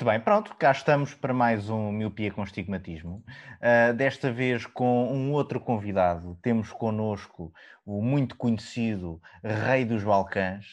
[0.00, 3.22] Muito bem, pronto, cá estamos para mais um Miopia com Estigmatismo.
[3.60, 6.38] Uh, desta vez com um outro convidado.
[6.40, 7.52] Temos connosco
[7.84, 10.64] o muito conhecido Rei dos Balcãs,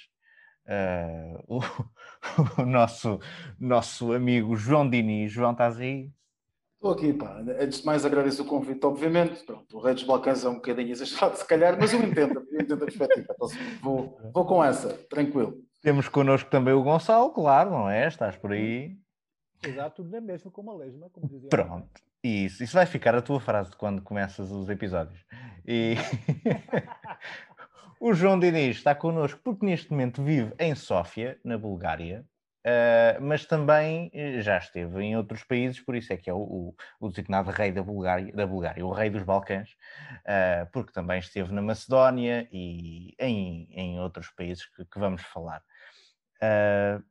[0.66, 1.60] uh, o,
[2.62, 3.20] o, nosso,
[3.60, 5.30] nosso amigo João Diniz.
[5.30, 6.10] João, estás aí?
[6.76, 7.44] Estou aqui, pá.
[7.60, 9.44] Antes de mais agradeço o convite, obviamente.
[9.44, 12.62] Pronto, o Rei dos Balcãs é um bocadinho exagerado, se calhar, mas eu entendo, eu
[12.62, 13.28] entendo a perspectiva.
[13.36, 13.50] Então,
[13.82, 15.58] vou, vou com essa, tranquilo.
[15.82, 18.08] Temos connosco também o Gonçalo, claro, não é?
[18.08, 18.96] Estás por aí.
[19.64, 21.50] Exato, tudo na mesma, como a lesma, como dizia.
[21.50, 25.24] Pronto, isso, isso vai ficar a tua frase de quando começas os episódios.
[25.66, 25.96] E
[28.00, 32.26] o João Diniz está connosco porque neste momento vive em Sófia, na Bulgária,
[32.66, 36.40] uh, mas também eh, já esteve em outros países, por isso é que é o,
[36.40, 41.20] o, o designado rei da Bulgária, da Bulgária, o rei dos Balcãs, uh, porque também
[41.20, 45.64] esteve na Macedónia e em, em outros países que, que vamos falar.
[46.38, 47.04] Uh,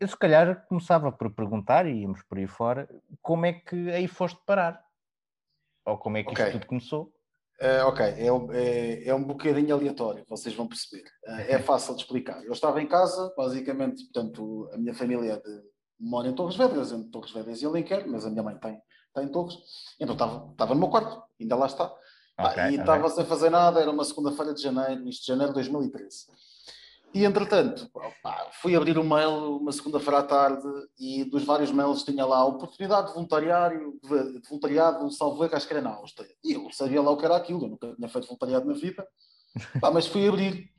[0.00, 2.88] eu se calhar começava por perguntar, e íamos por aí fora,
[3.22, 4.84] como é que aí foste parar?
[5.86, 6.46] Ou como é que okay.
[6.46, 7.12] isto tudo começou?
[7.60, 11.04] Uh, ok, é, é, é, um bocadinho aleatório, vocês vão perceber.
[11.26, 12.42] Uh, é fácil de explicar.
[12.44, 15.62] Eu estava em casa, basicamente, portanto, a minha família é de,
[15.98, 18.80] mora em Torres Vedras, entre Torres Vedras e Alenquer, mas a minha mãe tem,
[19.14, 19.56] tem em Torres.
[20.00, 21.84] Então estava, estava no meu quarto, ainda lá está.
[22.38, 23.16] Okay, ah, e estava okay.
[23.16, 26.26] sem fazer nada, era uma segunda-feira de janeiro, isto de janeiro de 2013.
[27.12, 27.90] E entretanto,
[28.62, 30.66] fui abrir o mail uma segunda-feira à tarde
[30.98, 35.66] e dos vários mails tinha lá a oportunidade de voluntariado, de, voluntariado, salvo erro, acho
[35.66, 36.30] que era na Áustria.
[36.44, 39.06] E eu sabia lá o que era aquilo, eu nunca tinha feito voluntariado na vida.
[39.80, 40.70] Pá, mas fui abrir,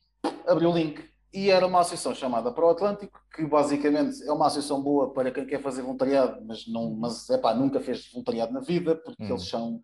[0.47, 4.81] abri o link e era uma associação chamada Pro Atlântico, que basicamente é uma associação
[4.81, 8.59] boa para quem quer fazer voluntariado, mas, não, mas é pá, nunca fez voluntariado na
[8.59, 9.29] vida, porque hum.
[9.29, 9.81] eles são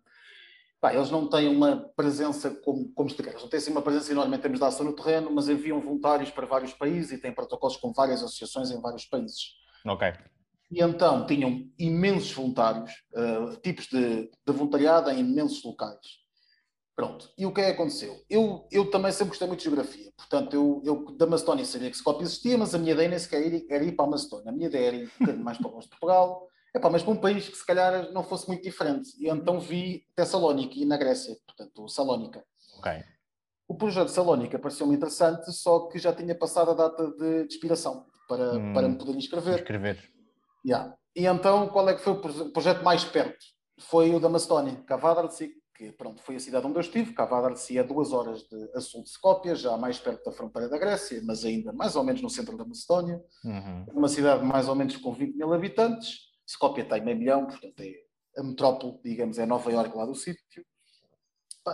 [0.80, 4.12] Pá, eles não têm uma presença como, como explicar, eles não têm assim, uma presença
[4.12, 7.32] enorme em termos de ação no terreno, mas enviam voluntários para vários países e têm
[7.32, 9.54] protocolos com várias associações em vários países.
[9.84, 10.12] Ok.
[10.70, 15.98] E então tinham imensos voluntários, uh, tipos de, de, voluntariado em imensos locais.
[16.94, 17.30] Pronto.
[17.38, 18.16] E o que é que aconteceu?
[18.28, 20.12] Eu, eu também sempre gostei muito de geografia.
[20.16, 23.46] Portanto, eu, eu da Macedónia sabia que Scopia existia, mas a minha ideia nem sequer
[23.46, 24.50] era ir, era ir para a Macedónia.
[24.50, 27.12] A minha ideia era ir um bocadinho mais para o de Portugal, Epá, mas para
[27.12, 29.10] um país que se calhar não fosse muito diferente.
[29.18, 32.44] E então vi Tessalónica e na Grécia, portanto, Salónica.
[33.66, 38.06] O projeto Salónica pareceu-me interessante, só que já tinha passado a data de, de expiração
[38.28, 39.60] para, hum, para me poder inscrever.
[39.60, 39.98] Inscrever.
[40.64, 40.94] Yeah.
[41.14, 43.44] E então, qual é que foi o projeto mais perto?
[43.78, 47.12] Foi o da Macedónia, Kavadarci, que pronto, foi a cidade onde eu estive.
[47.12, 50.78] Kavadarci é duas horas de a sul de Skopje, já mais perto da fronteira da
[50.78, 53.22] Grécia, mas ainda mais ou menos no centro da Macedónia.
[53.44, 53.86] Uhum.
[53.92, 57.92] Uma cidade mais ou menos com 20 mil habitantes Skopje tem meio milhão, portanto é
[58.38, 60.64] a metrópole, digamos, é Nova Iorque lá do sítio.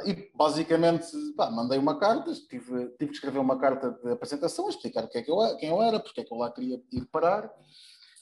[0.04, 5.06] E basicamente pá, mandei uma carta, tive, tive que escrever uma carta de apresentação, explicar
[5.06, 7.48] que é que eu, quem eu era, porque é que eu lá queria ir parar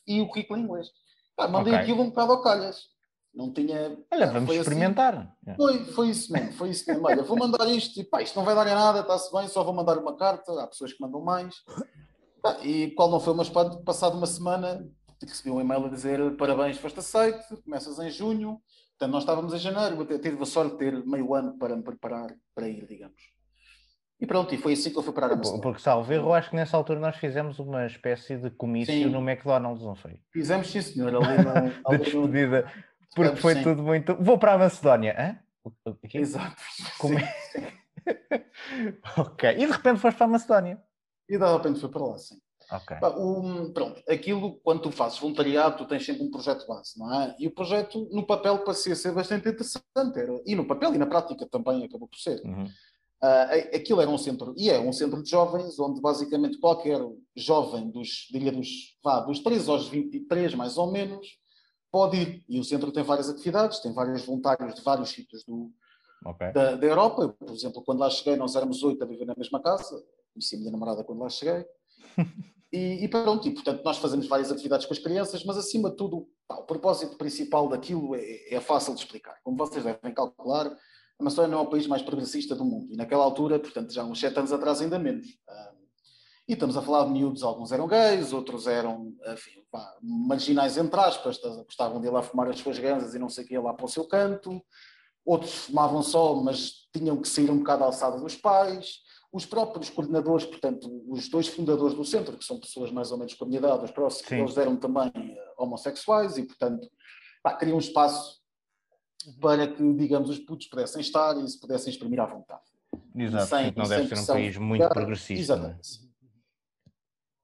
[0.06, 0.88] e o currículo em inglês.
[1.34, 1.82] Pá, mandei okay.
[1.82, 2.92] aquilo um bocado ao calhas.
[3.34, 3.96] Não tinha.
[4.10, 4.60] Olha, vamos assim.
[4.60, 5.34] experimentar.
[5.46, 5.56] Assim.
[5.56, 7.06] Foi, foi isso mesmo, foi isso mesmo.
[7.06, 9.64] Olha, vou mandar isto e pá, isto não vai dar em nada, está-se bem, só
[9.64, 11.54] vou mandar uma carta, há pessoas que mandam mais.
[12.42, 14.86] Pá, e qual não foi espanto, passado uma semana,
[15.30, 18.60] recebi um e-mail a dizer parabéns, foste aceito, começas em junho.
[18.90, 21.82] Portanto, nós estávamos em janeiro, eu tive a sorte de ter meio ano para me
[21.82, 23.20] preparar para ir, digamos.
[24.20, 25.62] E pronto, e foi assim que eu fui parar a Macedónia.
[25.62, 29.06] Porque, salvo erro, acho que nessa altura nós fizemos uma espécie de comício sim.
[29.06, 30.20] no McDonald's, não foi?
[30.32, 31.12] Fizemos, sim, senhor.
[31.16, 31.60] Ali na,
[31.90, 32.72] de despedida,
[33.16, 33.62] porque foi sim.
[33.64, 34.14] tudo muito...
[34.20, 35.92] Vou para a Macedónia, hã?
[36.04, 36.18] Aqui?
[36.18, 36.62] Exato.
[36.98, 37.34] Como é?
[39.18, 39.50] ok.
[39.50, 40.80] E de repente foste para a Macedónia?
[41.28, 42.36] E de repente fui para lá, sim.
[42.72, 42.96] Okay.
[43.18, 47.36] O, pronto, aquilo, quando tu fazes voluntariado, tu tens sempre um projeto base, não é?
[47.38, 49.84] E o projeto, no papel, parecia ser bastante interessante.
[50.16, 52.40] Era, e no papel e na prática também acabou por ser.
[52.44, 52.64] Uhum.
[52.64, 56.98] Uh, aquilo era um centro, e é um centro de jovens, onde basicamente qualquer
[57.36, 61.38] jovem dos, diria dos, vá, dos 3 aos 23, mais ou menos,
[61.90, 62.44] pode ir.
[62.48, 65.70] E o centro tem várias atividades, tem vários voluntários de vários sítios do,
[66.24, 66.52] okay.
[66.52, 67.28] da, da Europa.
[67.38, 70.02] Por exemplo, quando lá cheguei, nós éramos oito a viver na mesma casa.
[70.32, 71.64] Conheci a minha namorada quando lá cheguei.
[72.72, 75.96] E, e, pronto, e portanto nós fazemos várias atividades com as crianças, mas acima de
[75.96, 79.38] tudo, pá, o propósito principal daquilo é, é, fácil de explicar.
[79.42, 82.96] Como vocês devem calcular, a Macedónia não é o país mais progressista do mundo, e
[82.96, 85.26] naquela altura, portanto já uns sete anos atrás ainda menos.
[86.48, 90.98] e estamos a falar de miúdos, alguns eram gays, outros eram, enfim, pá, marginais entre
[90.98, 93.74] aspas, gostavam de ir lá fumar as suas ganzas e não sei o que, lá
[93.74, 94.62] para o seu canto.
[95.26, 100.44] Outros fumavam só, mas tinham que sair um bocado alçada dos pais os próprios coordenadores,
[100.44, 103.58] portanto, os dois fundadores do centro, que são pessoas mais ou menos com a minha
[103.58, 104.40] idade, os próximos, Sim.
[104.40, 106.86] eles eram também eh, homossexuais e, portanto,
[107.42, 108.40] pá, queriam um espaço
[109.26, 109.38] uhum.
[109.40, 112.62] para que, digamos, os putos pudessem estar e se pudessem exprimir à vontade.
[113.16, 115.32] Exato, sem, não deve ser um país muito progressista.
[115.32, 115.56] É?
[115.56, 116.12] Exatamente.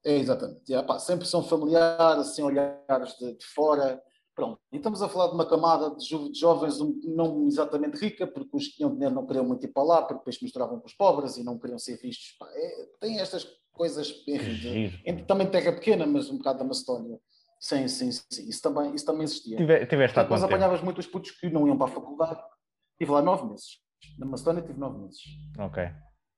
[0.05, 0.75] É, exatamente.
[0.75, 4.03] É, pá, sempre são familiares, sem olhares de, de, fora.
[4.39, 4.61] Pronto.
[4.71, 8.57] E estamos a falar de uma camada de, jo de, jovens não exatamente rica, porque
[8.57, 10.95] os que tinham dinheiro não queriam muito ir para lá, porque depois misturavam com os
[10.95, 12.37] pobres e não queriam ser vistos.
[12.39, 17.19] Pá, é, tem estas coisas, enfim, de, também terra pequena, mas um bocado da Macedónia.
[17.59, 18.49] Sim, sim, sim.
[18.49, 19.57] Isso também, isso também existia.
[19.57, 22.41] Tive, tiveste Depois apanhavas muitos putos que não iam para a faculdade.
[22.93, 23.81] Estive lá nove meses.
[24.21, 25.21] Na Macedónia tive nove meses.
[25.59, 25.83] Ok.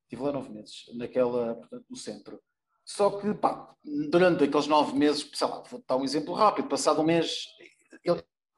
[0.05, 2.41] Estive lá nove meses, naquela, portanto, no centro.
[2.83, 3.75] Só que, pá,
[4.11, 7.45] durante aqueles nove meses, sei lá, vou dar um exemplo rápido, passado um mês,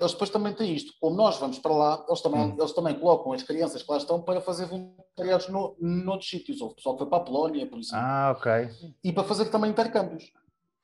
[0.02, 0.92] eles depois também têm isto.
[1.00, 2.56] Como nós vamos para lá, eles também, hum.
[2.58, 6.60] eles também colocam as crianças que lá estão para fazer voluntariados no, noutros sítios.
[6.60, 8.04] Houve pessoal que foi para a Polónia, por exemplo.
[8.04, 8.68] Ah, ok.
[9.04, 10.32] E para fazer também intercâmbios.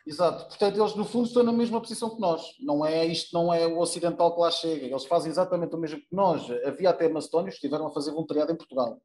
[0.06, 0.47] Exato.
[0.47, 2.55] Portanto, eles no fundo estão na mesma posição que nós.
[2.61, 4.87] Não é isto, não é o ocidental que lá chega.
[4.87, 6.49] Eles fazem exatamente o mesmo que nós.
[6.65, 9.03] Havia até macedónios que estiveram a fazer voluntariado em Portugal.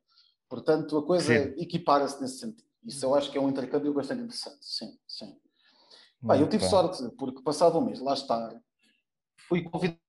[0.48, 2.64] Portanto, a coisa equipara-se nesse sentido.
[2.86, 4.60] Isso eu acho que é um intercâmbio bastante interessante.
[4.62, 5.36] Sim, sim.
[6.22, 8.56] Bem, eu tive sorte, porque passado um mês, lá está,
[9.48, 10.03] fui convidado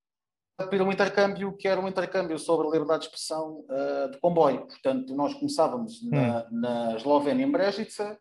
[0.56, 4.10] para ir a um intercâmbio que era um intercâmbio sobre a liberdade de expressão uh,
[4.10, 4.66] de comboio.
[4.66, 6.10] Portanto, nós começávamos hum.
[6.10, 8.16] na, na Eslovénia, em Brežice,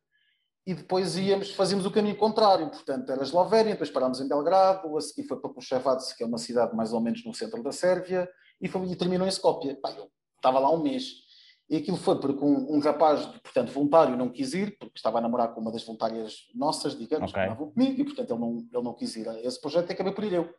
[0.65, 4.97] e depois íamos, fazíamos o caminho contrário, portanto era a Eslovénia, depois parámos em Belgrado,
[4.97, 7.71] a seguir foi para Kuševac, que é uma cidade mais ou menos no centro da
[7.71, 8.29] Sérvia,
[8.61, 9.75] e, foi, e terminou em Skopje.
[9.75, 11.23] Pá, eu estava lá um mês.
[11.69, 15.21] E aquilo foi porque um, um, rapaz, portanto, voluntário, não quis ir, porque estava a
[15.21, 17.49] namorar com uma das voluntárias nossas, digamos, okay.
[17.49, 20.13] que comigo, e portanto ele não, ele não quis ir a esse projeto e acabei
[20.13, 20.49] por ir eu.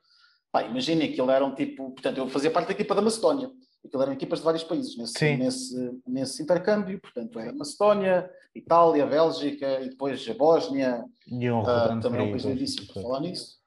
[0.63, 3.51] Imaginem que ele era um tipo, portanto, eu fazia parte da equipa da Macedónia,
[3.85, 9.81] aquilo eram equipas de vários países nesse, nesse, nesse intercâmbio, portanto, era Macedónia, Itália, Bélgica
[9.81, 11.05] e depois a Bósnia.
[11.27, 13.63] E um uh, também é um país lindíssimo para falar nisso.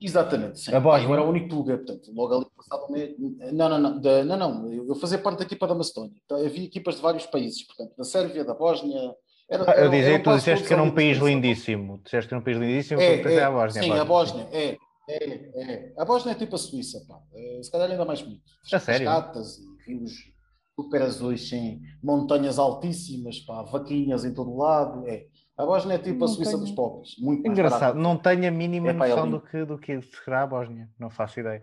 [0.00, 0.74] Exatamente, sim.
[0.74, 1.08] A Bósnia.
[1.08, 3.14] Eu era o único Tuga, portanto, logo ali passado mês.
[3.52, 6.16] Não, não, não, não, não, eu fazia parte da equipa da Macedónia.
[6.24, 9.14] Então, havia equipas de vários países, portanto, da Sérvia, da Bósnia.
[9.48, 12.00] Era, ah, eu dizia tu disseste que era um país lindíssimo.
[12.02, 13.82] Disseste que era um país lindíssimo, é, é, a Bósnia.
[13.82, 14.76] Sim, a Bósnia, é.
[15.12, 15.94] É, é.
[15.98, 17.20] A Bósnia é tipo a Suíça, pá.
[17.34, 18.42] É, se calhar ainda mais bonito.
[18.72, 19.06] A sério?
[19.06, 20.32] Cascatas e rios
[20.74, 21.82] super azuis, sim.
[22.02, 23.62] Montanhas altíssimas, pá.
[23.62, 25.06] Vaquinhas em todo lado.
[25.06, 25.26] É.
[25.56, 26.62] A Bósnia é tipo não a Suíça tenho...
[26.62, 27.16] dos pobres.
[27.18, 27.98] Muito Engraçado.
[27.98, 30.88] Não tenho a mínima é, noção do que, do que será a Bósnia.
[30.98, 31.62] Não faço ideia.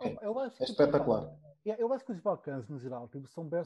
[0.00, 1.30] É, é espetacular.
[1.64, 3.60] Eu acho que os Balcãs, no geral, tipo, são, bem,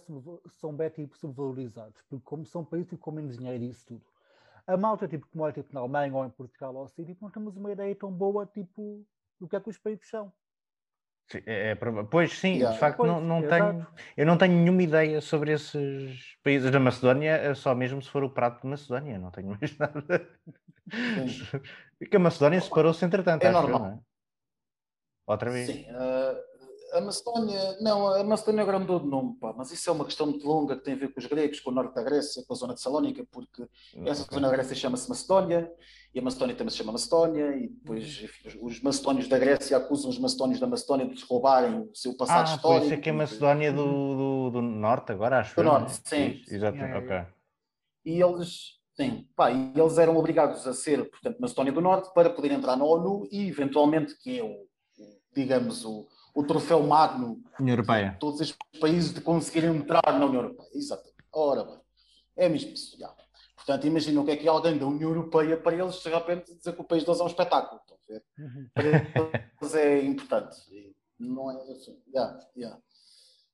[0.58, 4.02] são bem tipo, subvalorizados, porque como são países com menos dinheiro e isso tudo.
[4.66, 7.30] A malta, tipo, que mora tipo, na Alemanha ou em Portugal ou assim, tipo, não
[7.30, 9.04] temos uma ideia tão boa, tipo,
[9.38, 10.32] do que é que os países são.
[11.30, 11.74] Sim, é, é,
[12.10, 12.72] pois sim, yeah.
[12.72, 13.86] de facto pois, não, não tenho,
[14.16, 18.24] eu não tenho nenhuma ideia sobre esses países da Macedónia, é só mesmo se for
[18.24, 20.28] o prato de Macedónia, não tenho mais nada.
[21.98, 23.80] Porque a Macedónia separou-se entretanto, é normal.
[23.80, 23.98] Eu, é?
[25.26, 25.66] Outra vez.
[25.68, 26.49] Sim, uh,
[26.92, 30.26] a Macedónia, não, a Macedónia agora mudou de nome, pá, mas isso é uma questão
[30.26, 32.52] muito longa que tem a ver com os gregos, com o norte da Grécia, com
[32.52, 33.66] a zona de Salónica, porque
[34.04, 35.70] essa zona da Grécia chama-se Macedónia
[36.12, 40.10] e a Macedónia também se chama Macedónia, e depois enfim, os macedónios da Grécia acusam
[40.10, 42.84] os macedónios da Macedónia de roubarem o seu passado ah, histórico.
[42.86, 45.54] Isso é que é a Macedónia do, do, do, norte, agora acho.
[45.54, 46.42] Do norte, sim.
[46.48, 47.26] Exatamente, ok.
[48.04, 52.30] E eles, sim, pá, e eles eram obrigados a ser, portanto, Macedónia do Norte para
[52.30, 54.66] poder entrar na ONU e, eventualmente, que é o,
[55.32, 58.16] digamos, o o troféu magno União Europeia.
[58.18, 60.70] todos estes países de conseguirem entrar na União Europeia.
[60.74, 61.14] Exatamente.
[61.32, 61.80] Ora bem,
[62.36, 62.98] é mesmo isso.
[62.98, 63.14] Já.
[63.56, 66.54] Portanto, imagina o que é que é alguém da União Europeia para eles de repente
[66.54, 67.80] dizer que o país deles é um espetáculo.
[67.80, 68.24] Estão a ver?
[68.38, 68.68] Uhum.
[68.74, 68.84] Para
[69.62, 70.56] eles é importante.
[71.18, 72.00] Não é assim.
[72.12, 72.80] Yeah, yeah.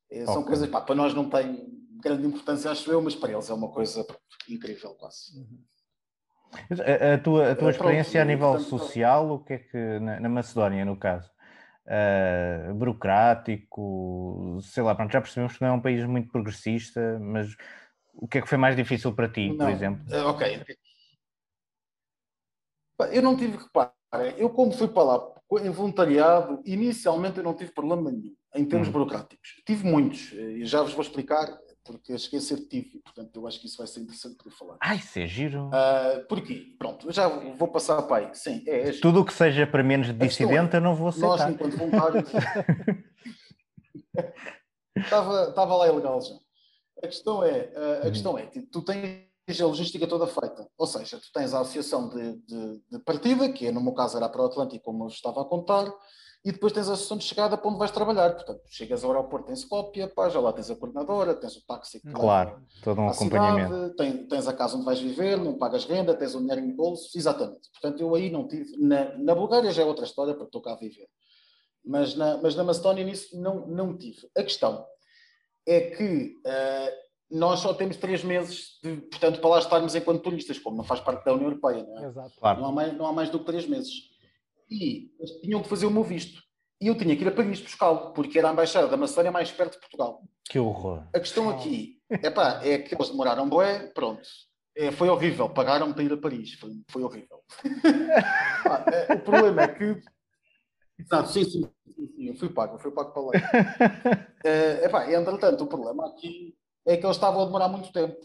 [0.09, 0.47] É, são okay.
[0.47, 1.67] coisas, pá, para nós não tem
[2.01, 4.05] grande importância, acho eu, mas para eles é uma coisa
[4.49, 5.37] incrível, quase.
[5.37, 5.63] Uhum.
[6.53, 9.99] A, a, tua, a tua experiência Pronto, a nível portanto, social, o que é que,
[9.99, 11.29] na, na Macedónia, no caso,
[11.87, 17.55] uh, burocrático, sei lá, pronto, já percebemos que não é um país muito progressista, mas
[18.13, 20.03] o que é que foi mais difícil para ti, não, por exemplo?
[20.09, 20.65] Uh, ok.
[23.11, 23.93] Eu não tive, repara,
[24.37, 28.87] eu como fui para lá em voluntariado, inicialmente eu não tive problema nenhum em termos
[28.87, 28.91] hum.
[28.91, 29.61] burocráticos.
[29.65, 31.47] Tive muitos, e já vos vou explicar
[31.87, 34.77] porque cheguei a ser tive, portanto eu acho que isso vai ser interessante para falar.
[34.81, 35.67] Ai, isso é giro.
[35.69, 36.75] Uh, porquê?
[36.77, 38.35] Pronto, eu já vou passar para aí.
[38.35, 41.27] Sim, é, é Tudo o que seja para menos dissidente é, eu não vou aceitar.
[41.27, 42.29] Nós, enquanto voluntários...
[44.97, 46.35] estava, estava lá ilegal já.
[47.03, 48.11] A questão é, a, uhum.
[48.11, 50.67] questão é, tipo, tu tens a logística toda feita.
[50.77, 54.27] Ou seja, tu tens a associação de, de, de partida, que no meu caso era
[54.27, 55.89] para o Atlântico, como eu estava a contar,
[56.47, 58.33] e depois tens a sessão de chegada para onde vais trabalhar.
[58.33, 61.99] Portanto, chegas ao aeroporto em Skopje, pá, já lá tens a coordenadora, tens o táxi
[61.99, 63.73] Claro, todo um acompanhamento.
[63.73, 66.73] Cidade, tens, tens, a casa onde vais viver, não pagas renda, tens o dinheiro em
[66.73, 67.69] bolso, exatamente.
[67.73, 68.77] Portanto, eu aí não tive.
[68.77, 71.09] Na, na Bulgária já é outra história, para estou cá a viver.
[71.85, 74.29] Mas na, mas na Macedónia nisso não, não tive.
[74.37, 74.85] A questão
[75.65, 80.57] é que uh, nós só temos três meses, de, portanto, para lá estarmos enquanto turistas,
[80.57, 82.05] como não faz parte da União Europeia, não é?
[82.05, 82.39] Exato.
[82.39, 82.61] Claro.
[82.61, 84.15] Não, há mais, não há mais do que três meses.
[84.69, 86.41] E eles tinham que fazer o meu visto.
[86.79, 89.51] E eu tinha que ir a Paris buscá-lo, porque era a embaixada da Macedónia mais
[89.51, 90.21] perto de Portugal.
[90.47, 91.07] Que horror.
[91.13, 94.21] A questão aqui epá, é que eles demoraram bué, pronto.
[94.75, 97.43] É, foi horrível, pagaram-me para ir a Paris, foi, foi horrível.
[98.69, 99.99] ah, é, o problema é que.
[100.99, 103.31] Exato, sim, sim, sim, sim, eu fui pago, eu fui pago para lá.
[104.45, 106.55] é, epá, entretanto, o problema aqui
[106.85, 108.17] é que eles estavam a demorar muito tempo.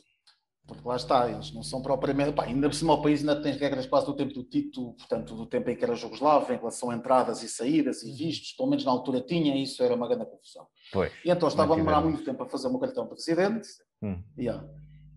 [0.66, 2.33] Porque lá está, eles não são propriamente.
[2.33, 5.35] Pá, ainda por cima, o país ainda tem regras quase do tempo do Tito, portanto,
[5.35, 8.16] do tempo em que era Jugoslávia, em relação a entradas e saídas e uhum.
[8.16, 10.66] vistos, pelo menos na altura tinha, isso era uma grande confusão.
[10.92, 13.69] Pois, e então estavam a demorar muito tempo a fazer o meu cartão de residente.
[14.02, 14.23] Hum.
[14.38, 14.64] Yeah.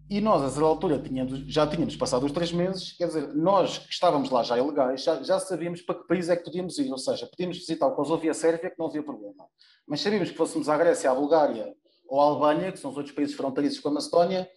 [0.08, 3.80] E nós, a certa altura, tínhamos, já tínhamos passado os três meses, quer dizer, nós
[3.80, 6.92] que estávamos lá já ilegais, já, já sabíamos para que país é que podíamos ir,
[6.92, 9.48] ou seja, podíamos visitar o Kosovo e a Sérvia, que não havia problema.
[9.88, 11.74] Mas sabíamos que fôssemos à Grécia, à Bulgária
[12.08, 14.48] ou à Albânia, que são os outros países fronteiriços com a Macedónia,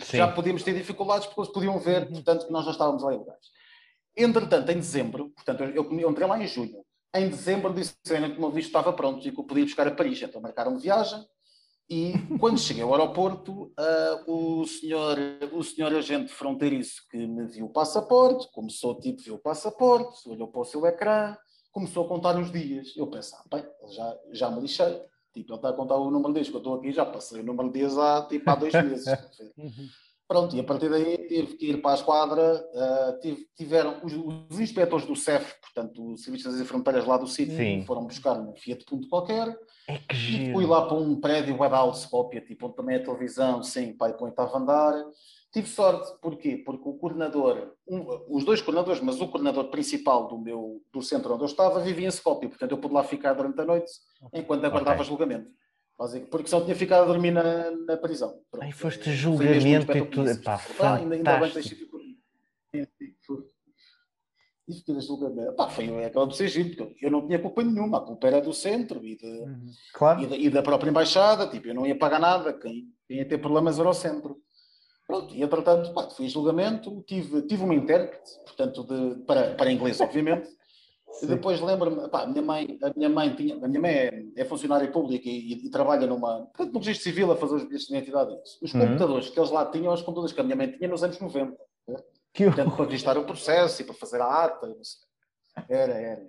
[0.00, 0.18] Sim.
[0.18, 2.12] já podíamos ter dificuldades porque eles podiam ver, uhum.
[2.12, 3.46] portanto, que nós já estávamos lá ilegais.
[4.16, 8.40] Entretanto, em dezembro, portanto, eu, eu entrei lá em junho, em dezembro disseram que o
[8.40, 10.22] meu visto estava pronto e que eu podia buscar a Paris.
[10.22, 11.24] Então marcaram viagem
[11.88, 15.18] e quando cheguei ao aeroporto, uh, o, senhor,
[15.52, 20.48] o senhor agente fronteiriço que me viu o passaporte, começou tipo, viu o passaporte, olhou
[20.48, 21.36] para o seu ecrã,
[21.72, 22.96] começou a contar os dias.
[22.96, 25.02] Eu pensei, ah, bem, já, já me lixei.
[25.32, 27.40] Tipo, ele está a contar o número de dias que eu estou aqui, já passei
[27.40, 29.06] o número de dias há, tipo, há dois meses.
[29.56, 29.88] Uhum.
[30.30, 32.64] Pronto, e a partir daí tive que ir para a esquadra.
[32.72, 34.12] Uh, tive, tiveram os,
[34.48, 38.54] os, inspectores do CEF, portanto, o Serviço das Fronteiras lá do sítio, foram buscar um
[38.54, 39.48] Fiat Punto qualquer.
[39.88, 43.02] É que e fui lá para um prédio web house cópia, tipo, onde também a
[43.02, 45.04] televisão, sim, pai, põe estava a andar.
[45.52, 46.56] Tive sorte, porquê?
[46.64, 51.34] Porque o coordenador, um, os dois coordenadores, mas o coordenador principal do meu do centro
[51.34, 53.90] onde eu estava vivia em Skopje, portanto eu pude lá ficar durante a noite
[54.32, 55.08] enquanto aguardava okay.
[55.08, 55.50] julgamento.
[56.30, 58.40] Porque só tinha ficado a dormir na, na prisão.
[58.50, 58.64] Pronto.
[58.64, 60.30] Aí foste julgamento e tudo.
[60.30, 61.90] Epá, ah, ainda, ainda bem que
[64.70, 65.52] e a julgamento.
[65.54, 68.52] Pá, foi, acabou de ser giro, eu não tinha culpa nenhuma, a culpa era do
[68.52, 69.66] centro e, de, uhum.
[69.92, 70.22] claro.
[70.22, 73.28] e, da, e, da, própria embaixada, tipo, eu não ia pagar nada, quem, quem ia
[73.28, 74.36] ter problemas era o centro.
[75.10, 79.72] Pronto, e entretanto, pá, fui a julgamento, tive, tive uma intérprete, portanto, de, para, para
[79.72, 80.48] inglês, obviamente,
[81.20, 84.44] e depois lembro-me, a minha mãe, a minha mãe tinha, a minha mãe é, é
[84.44, 87.92] funcionária pública e, e, trabalha numa, portanto, no registro civil a fazer os bilhetes de
[87.92, 88.36] identidade.
[88.62, 88.80] Os uhum.
[88.80, 91.56] computadores que eles lá tinham, os computadores que a minha mãe tinha nos anos 90.
[91.88, 91.96] Né?
[92.32, 95.00] Que portanto, para registrar o processo e para fazer a ata, não sei.
[95.68, 96.26] Era, era.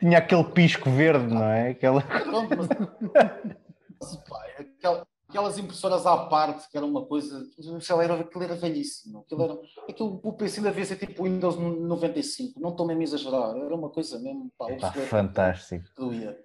[0.00, 1.68] Tinha aquele pisco verde, não é?
[1.68, 2.00] Aquela...
[2.00, 7.42] Pronto, mas, pá, aquela, aquelas impressoras à parte, que era uma coisa,
[7.80, 9.20] sei lá, era, aquilo era velhíssimo.
[9.20, 9.58] Aquilo era,
[9.88, 13.88] aquilo, o PC devia ser tipo Windows 95, não estou mesmo a exagerar, era uma
[13.88, 14.52] coisa mesmo.
[14.58, 15.88] Pá, Epá, fantástico.
[15.96, 16.38] Doía.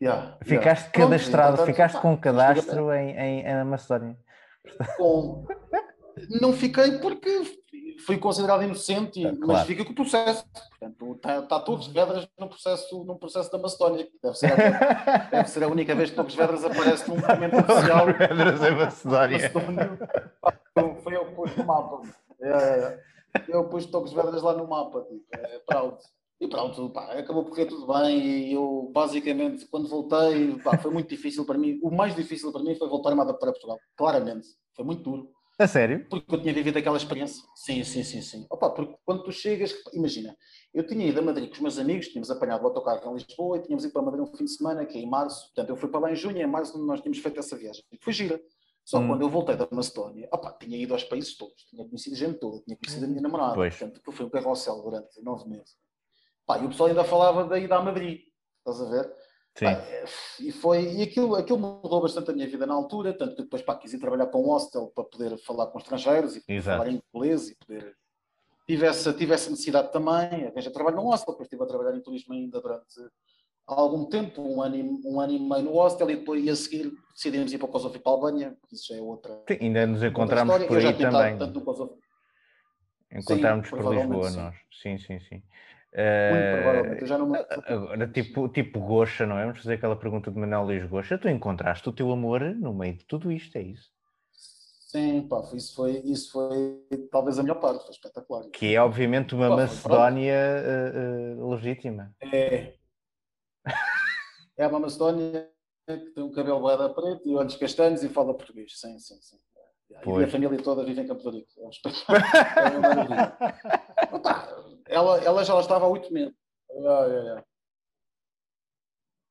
[0.00, 0.92] Yeah, ficaste yeah.
[0.92, 4.16] cadastrado, Pronto, ficaste com cadastro em, em, em Macedónia.
[4.96, 5.44] Com...
[6.40, 7.42] Não fiquei porque
[7.98, 9.46] fui considerado inocente, é, claro.
[9.46, 10.44] mas fica com o processo.
[10.78, 14.08] Portanto, está, está Torres Vedras no processo, no processo da Macedónia.
[14.22, 18.06] Deve ser, a, deve ser a única vez que Torres Vedras aparece num documento oficial.
[18.18, 19.52] Vedras em Macedónia.
[21.02, 22.02] Foi eu que pus no mapa.
[22.40, 23.00] É, é,
[23.48, 25.02] eu pus Torres Vedras lá no mapa.
[25.02, 25.98] Tipo, é, pronto.
[26.40, 28.20] E pronto, pá, acabou por correr tudo bem.
[28.20, 31.80] E eu, basicamente, quando voltei, pá, foi muito difícil para mim.
[31.82, 33.76] O mais difícil para mim foi voltar para Portugal.
[33.96, 34.46] Claramente.
[34.76, 36.06] Foi muito duro a sério?
[36.08, 37.42] Porque eu tinha vivido aquela experiência.
[37.54, 38.46] Sim, sim, sim, sim.
[38.50, 40.36] Opa, porque quando tu chegas, imagina,
[40.72, 43.58] eu tinha ido a Madrid com os meus amigos, tínhamos apanhado o autocarro em Lisboa
[43.58, 45.46] e tínhamos ido para Madrid um fim de semana, que é em março.
[45.46, 47.82] Portanto, eu fui para lá em junho e em março nós tínhamos feito essa viagem.
[48.00, 48.40] Foi gira.
[48.84, 49.08] Só hum.
[49.08, 52.62] quando eu voltei da Macedónia, opa, tinha ido aos países todos, tinha conhecido gente toda,
[52.62, 53.54] tinha conhecido a minha namorada.
[53.54, 53.76] Pois.
[53.76, 55.76] Portanto, foi um carrossel durante nove meses.
[56.46, 58.20] Pá, e o pessoal ainda falava da ida a Madrid.
[58.58, 59.12] Estás a ver?
[59.64, 59.84] Pá,
[60.40, 63.62] e foi e aquilo, aquilo mudou bastante a minha vida na altura, tanto que depois
[63.62, 66.78] pá, quis ir trabalhar para um hostel para poder falar com estrangeiros e Exato.
[66.78, 67.96] falar em inglês e poder.
[68.66, 72.02] Tive essa, tive essa necessidade também, arranjei trabalho num hostel, depois estive a trabalhar em
[72.02, 72.84] turismo ainda durante
[73.66, 76.92] algum tempo, um ano, e, um ano e meio no hostel, e depois a seguir
[77.14, 79.42] decidimos ir para o Kosovo e para a Albânia, isso já é outra.
[79.48, 81.38] Sim, ainda nos encontramos por aí também.
[83.10, 84.36] Encontramos por Lisboa, sim.
[84.36, 84.56] nós.
[84.82, 85.42] Sim, sim, sim.
[85.94, 89.44] Muito provavelmente, eu já não Agora, tipo, tipo Goxa, não é?
[89.46, 91.18] Vamos fazer aquela pergunta de Manuel Luís Goxa.
[91.18, 93.90] Tu encontraste o teu amor no meio de tudo isto, é isso?
[94.88, 98.48] Sim, pá, isso foi, isso foi talvez a melhor parte, foi espetacular.
[98.50, 100.34] Que é obviamente uma pá, Macedónia
[101.36, 102.14] uh, uh, legítima.
[102.22, 102.74] É.
[104.56, 105.48] É uma Macedónia
[105.86, 108.78] que tem um cabelo boeda preto e olhos castanhos e fala português.
[108.80, 109.36] Sim, sim, sim.
[109.90, 111.50] E a família toda vive em Campo de Rico.
[111.58, 112.18] É um espetáculo.
[112.56, 113.36] é uma maravilha.
[114.88, 116.34] Ela, ela já estava há oito meses.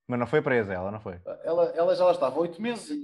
[0.07, 1.19] Mas não foi presa, ela não foi?
[1.43, 2.97] Ela, ela já estava há oito meses.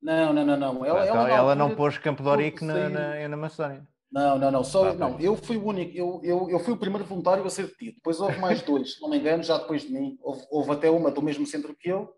[0.00, 0.84] Não, não, não, não.
[0.84, 3.86] Ela, então, ela, ela não pôs Campo de Orique na, na, na Macedónia.
[4.10, 4.64] Não, não, não.
[4.64, 5.18] Só, ah, não.
[5.18, 7.96] Eu fui o único, eu, eu, eu fui o primeiro voluntário a ser detido.
[7.96, 10.16] Depois houve mais dois, se não me engano, já depois de mim.
[10.22, 12.14] Houve, houve até uma do mesmo centro que eu.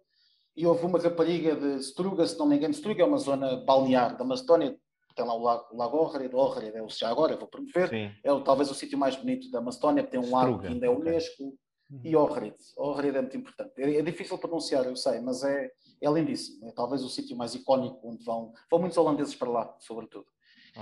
[0.56, 2.74] E houve uma rapariga de Struga, se não me engano.
[2.74, 4.76] Struga é uma zona balnear da Macedónia.
[5.18, 6.32] Tem lá o Lago, o lago Ohrid.
[6.32, 7.88] Ohrid é o já agora, vou promover.
[7.88, 8.10] Sim.
[8.22, 10.04] É talvez o sítio mais bonito da Macedónia.
[10.04, 11.58] Tem um Struga, lago que ainda é Unesco.
[11.90, 12.12] Okay.
[12.12, 12.54] E Ohrid.
[12.76, 13.72] Ohrid é muito importante.
[13.78, 15.70] É, é, difícil pronunciar, eu sei, mas é,
[16.00, 16.68] é lindíssimo.
[16.68, 20.26] É talvez o sítio mais icónico onde vão, vão muitos holandeses para lá, sobretudo.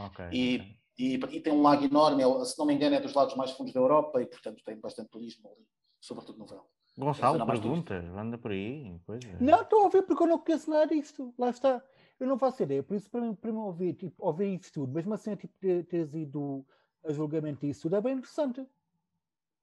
[0.09, 0.29] Okay.
[0.33, 3.37] E e, e, tem um lago enorme, é, se não me engano, é dos lagos
[3.37, 5.67] mais fundos da Europa e, portanto, tem bastante turismo ali,
[6.01, 6.65] sobretudo no verão.
[6.99, 8.99] Gonçalo, perguntas, anda por aí.
[9.05, 9.29] Coisa.
[9.39, 11.35] Não, estou a ouvir porque eu não conheço nada disto.
[11.39, 11.83] Lá está.
[12.19, 14.93] Eu não faço ideia, por isso, para mim, para mim ouvir, tipo, ouvir isso tudo,
[14.93, 16.65] mesmo assim, tipo, ter, teres ido
[17.05, 18.67] a julgamento disso tudo, é bem interessante.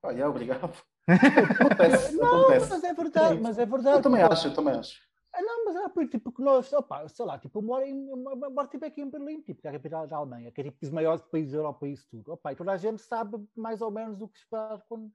[0.04, 0.74] Olha, é, obrigado.
[1.08, 2.70] acontece, não, acontece.
[2.70, 3.98] mas é verdade, mas é verdade.
[3.98, 5.02] Eu também acho, eu também acho.
[5.34, 8.08] Ah, não, mas é porque, tipo, que nós, opa, sei lá, tipo, eu moro, em,
[8.08, 10.64] eu moro tipo, aqui em Berlim, tipo, que é a capital da Alemanha, que é
[10.66, 12.34] tipo dos maiores países da Europa e isso tudo.
[12.34, 15.12] Opa, e toda a gente sabe mais ou menos o que esperar quando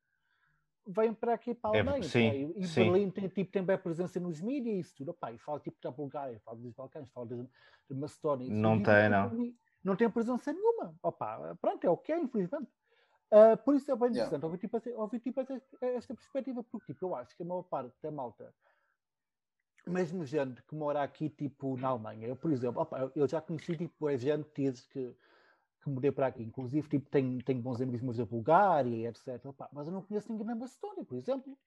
[0.88, 2.00] vêm para aqui para a é, Alemanha.
[2.00, 2.84] É, sim, e, e sim.
[2.90, 5.10] Berlim tem, tipo, tem bem presença nos mídias e isso tudo.
[5.10, 7.36] Opa, e fala tipo da Bulgária, fala dos Balcãs, fala de,
[7.88, 8.48] de Macedónia.
[8.50, 9.30] Não tudo, tem, não.
[9.30, 9.54] Não,
[9.84, 10.94] não tem presença nenhuma.
[11.02, 12.68] Opa, pronto, é o que é, infelizmente.
[13.30, 14.46] Uh, por isso é bem interessante yeah.
[14.46, 17.94] ouvir, tipo, ouvir tipo, esta, esta perspectiva, porque tipo, eu acho que a maior parte
[18.02, 18.54] da malta
[19.88, 22.28] mesmo gente que mora aqui, tipo, na Alemanha.
[22.28, 24.50] Eu, por exemplo, opa, eu já conheci, tipo, é gente
[24.90, 25.14] que,
[25.88, 26.42] que, mudei para aqui.
[26.42, 29.44] Inclusive, tipo, tenho, tenho bons amigos meus da Bulgária, etc.
[29.72, 31.58] Mas eu não conheço ninguém na Macedónia, por exemplo.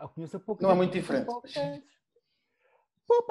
[0.00, 0.62] Eu conheço a pouco.
[0.62, 1.26] Não é muito diferente.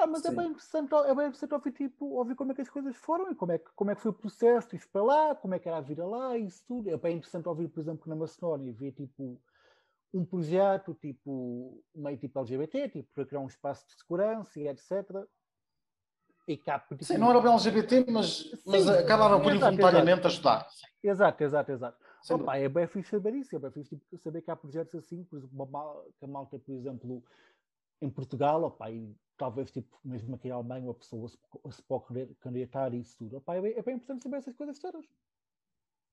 [0.08, 2.96] Mas é bem, interessante, é bem interessante ouvir, tipo, ouvir como é que as coisas
[2.96, 5.34] foram e como é que, como é que foi o processo de ir para lá,
[5.34, 6.88] como é que era a vida lá e isso tudo.
[6.88, 9.38] É bem interessante ouvir, por exemplo, na Macedónia, ver, tipo,
[10.14, 15.26] um projeto tipo meio tipo LGBT, tipo para criar um espaço de segurança e etc.
[16.46, 20.68] E cá, Sim, não era bem LGBT, mas, Sim, mas acabaram por voluntariamente ajudar.
[21.02, 21.98] Exato, exato, exato.
[22.30, 25.24] Opa, é bem fixe saber isso, é bem fixe tipo, saber que há projetos assim,
[25.24, 27.22] por exemplo, que a malta, por exemplo,
[28.00, 31.38] em Portugal, opa, e talvez tipo, mesmo aqui na Alemanha, uma pessoa se,
[31.70, 33.38] se pode candidatar e isso tudo.
[33.38, 35.04] Opa, é, bem, é bem importante saber essas coisas todas.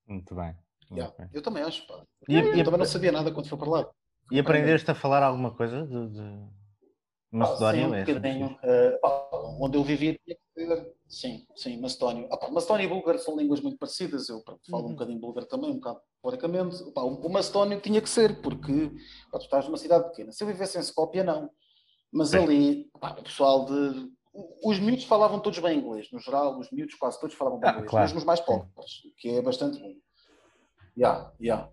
[0.07, 0.55] Muito bem.
[0.91, 1.13] Yeah.
[1.31, 2.03] Eu também acho, pá.
[2.27, 3.89] E, eu, e, também não sabia nada quando foi para lá.
[4.31, 6.49] E aprendeste a falar alguma coisa de, de
[7.33, 7.85] Macedónia?
[7.85, 8.59] Ah, sim, um bocadinho.
[8.63, 12.29] Uh, onde eu vivia tinha que ser, sim, sim, Macedónio.
[12.31, 14.89] Ah, Macedónio e búlgaro são línguas muito parecidas, eu falo uhum.
[14.89, 16.75] um bocadinho búlgaro também, um bocado porcamente.
[16.83, 18.91] o, o Macedónio tinha que ser, porque
[19.31, 20.31] pá, tu estás numa cidade pequena.
[20.31, 21.49] Se eu vivesse em Skopje, não.
[22.11, 22.37] Mas sim.
[22.37, 24.11] ali, pá, o pessoal de...
[24.63, 27.73] Os miúdos falavam todos bem inglês, no geral, os miúdos quase todos falavam bem ah,
[27.73, 28.05] inglês, claro.
[28.05, 29.93] mesmo os mais pobres, que é bastante bom.
[30.97, 31.69] Yeah, yeah.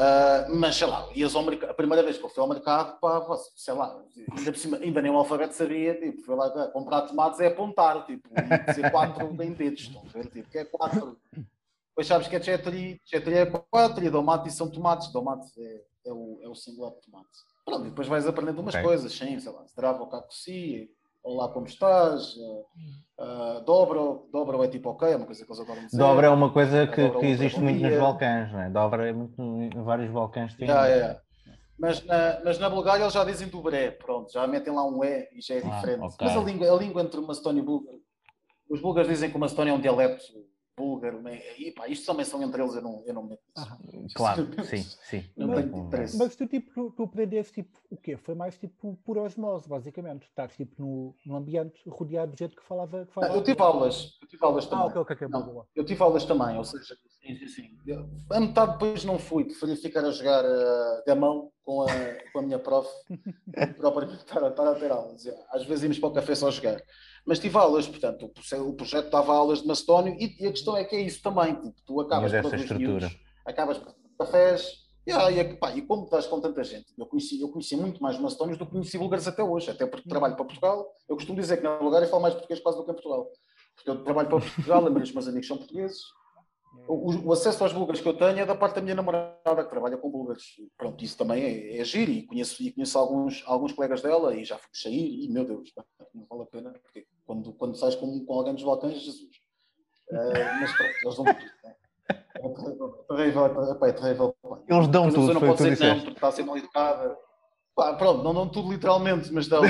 [0.00, 2.98] Uh, mas sei lá, ias ao mercado, a primeira vez que eu fui ao mercado,
[3.00, 3.22] pá,
[3.54, 4.02] sei lá,
[4.34, 8.26] ainda, cima, ainda nem o alfabeto sabia, tipo, fui lá comprar tomates é apontar, tipo,
[8.32, 11.20] e dizer quatro em dedos, estão a ver, tipo, que é quatro.
[11.90, 16.12] Depois sabes que é chetri, chetri é quatro, e tomate são tomates, tomate é, é,
[16.14, 17.28] o, é o singular de tomate.
[17.66, 18.86] Pronto, depois vais aprendendo umas okay.
[18.86, 20.90] coisas, sim, sei lá, strava o cacoci,
[21.22, 22.34] Olá, como estás?
[23.18, 25.98] Uh, dobro, dobro é tipo ok, é uma coisa que eles adoram dizer.
[25.98, 28.70] Dobra é uma coisa que, que existe muito nos Balcãs, não é?
[28.70, 30.54] Dobra é muito em vários Balcãs.
[30.54, 30.66] Tem...
[30.66, 31.20] Yeah, yeah.
[31.78, 35.28] Mas, na, mas na Bulgária eles já dizem dobré, pronto, já metem lá um E
[35.34, 36.04] e já é ah, diferente.
[36.14, 36.26] Okay.
[36.26, 37.98] Mas a língua, a língua entre o macedónio e o búlgaro,
[38.70, 40.24] os búlgaros dizem que o macedónio é um dialeto
[40.80, 41.22] búlgaro,
[41.58, 43.76] e pá, isto também são entre eles, eu não, eu não meto ah,
[44.14, 45.24] Claro, sim, sim.
[45.36, 46.16] Não mas, tenho interesse.
[46.16, 48.16] Mas tu, tipo, tu, tu aprendeste, tipo, o quê?
[48.16, 50.26] Foi mais, tipo, por osmose, basicamente.
[50.26, 53.04] Estás, tipo, no, no ambiente rodeado de gente que falava...
[53.04, 54.84] Que falava eu tive aulas, eu tive aulas também.
[54.84, 55.66] Ah, ok, ok, não, boa.
[55.74, 57.76] Eu tive aulas também, ou seja, sim, sim, sim.
[58.30, 61.86] a metade depois não fui, preferi ficar a jogar uh, gamão com a,
[62.32, 62.88] com a minha prof,
[63.76, 65.26] propriamente estar, estar a ter aulas.
[65.50, 66.82] Às vezes íamos para o café só jogar
[67.30, 70.82] mas tive aulas, portanto, o projeto dava aulas de macedónio e, e a questão é
[70.82, 73.06] que é isso também, tipo, tu acabas por estrutura.
[73.06, 77.40] Miúdos, acabas por cafés, e, e, pá, e como estás com tanta gente, eu conheci,
[77.40, 80.44] eu conheci muito mais macedónios do que conheci búlgaros até hoje, até porque trabalho para
[80.44, 83.30] Portugal, eu costumo dizer que na Bulgária falo mais português quase do que em Portugal,
[83.76, 86.00] porque eu trabalho para Portugal, a os meus amigos são portugueses,
[86.86, 89.70] o, o, acesso aos búlgaros que eu tenho é da parte da minha namorada que
[89.70, 90.56] trabalha com búlgaros.
[90.76, 94.44] Pronto, isso também é, é giro e conheço, e conheço alguns, alguns colegas dela e
[94.44, 95.72] já fui sair e, meu Deus,
[96.14, 99.36] não vale a pena, porque quando, quando sais com, com alguém dos Balcãs, Jesus.
[100.10, 101.50] Uh, mas pronto, eles dão tudo.
[101.62, 101.76] Né?
[103.08, 103.46] Terrível,
[103.84, 104.36] é terrível.
[104.68, 105.34] Eles dão tudo.
[105.34, 107.16] não pode dizer não, porque está a ser mal educada.
[107.72, 109.62] Pá, pronto, não dão tudo literalmente, mas dão.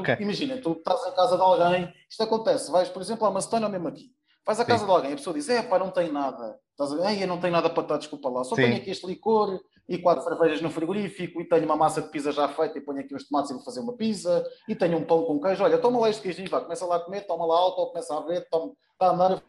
[0.00, 0.16] okay.
[0.18, 3.72] Imagina, tu estás em casa de alguém, isto acontece, vais, por exemplo, à Macedónia ou
[3.72, 4.10] mesmo aqui
[4.44, 4.86] Vais à casa Sim.
[4.86, 6.58] de alguém, a pessoa diz: É pá, não tem nada.
[6.72, 7.26] Estás a ver?
[7.26, 8.42] não tenho nada para estar, desculpa lá.
[8.42, 8.62] Só Sim.
[8.62, 12.32] tenho aqui este licor, e quatro cervejas no frigorífico, e tenho uma massa de pizza
[12.32, 15.04] já feita e ponho aqui os tomates e vou fazer uma pizza, e tenho um
[15.04, 17.56] pão com queijo, olha, toma lá este queijinho, vá, começa lá a comer, toma lá
[17.56, 19.42] alto, começa a ver, toma, está a andar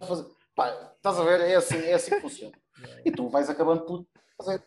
[0.00, 0.26] a fazer.
[0.54, 1.40] Pá, estás a ver?
[1.40, 2.54] É assim, é assim que funciona.
[3.04, 4.62] E tu vais acabando por fazer.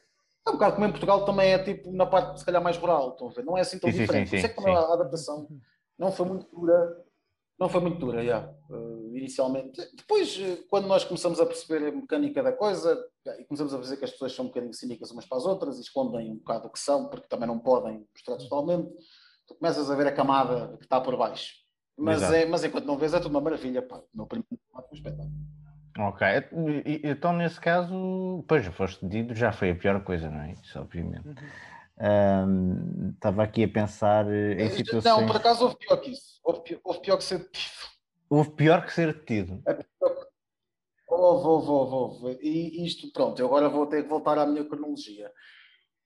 [0.46, 3.12] É um bocado como em Portugal também é tipo na parte se calhar mais rural,
[3.12, 3.44] estão a ver?
[3.44, 4.30] Não é assim tão sim, diferente.
[4.30, 5.48] Sim, sim, Por isso é que a adaptação
[5.98, 7.05] não foi muito dura
[7.58, 9.82] não foi muito dura, já, uh, inicialmente.
[9.96, 13.02] Depois, uh, quando nós começamos a perceber a mecânica da coisa,
[13.40, 15.78] e começamos a dizer que as pessoas são um bocadinho cínicas umas para as outras
[15.78, 18.90] e escondem um bocado o que são, porque também não podem mostrar totalmente,
[19.48, 21.54] tu começas a ver a camada que está por baixo.
[21.98, 23.82] Mas, é, mas enquanto não vês, é tudo uma maravilha.
[23.82, 24.02] Pá.
[24.14, 24.60] No primeiro
[24.92, 25.32] espetáculo.
[25.98, 26.28] Ok,
[27.06, 30.52] então nesse caso, pois, foste dito, já foi a pior coisa, não é?
[30.52, 31.26] Isso, obviamente.
[31.26, 31.36] Uhum.
[31.98, 35.06] Um, estava aqui a pensar eh, em situações.
[35.06, 36.40] Não, por acaso houve pior que isso.
[36.44, 37.74] Houve pior, houve pior que ser detido.
[38.30, 39.62] Houve pior que ser detido.
[39.66, 39.74] É
[41.08, 42.40] houve, houve, houve, houve.
[42.42, 45.32] E isto, pronto, eu agora vou ter que voltar à minha cronologia.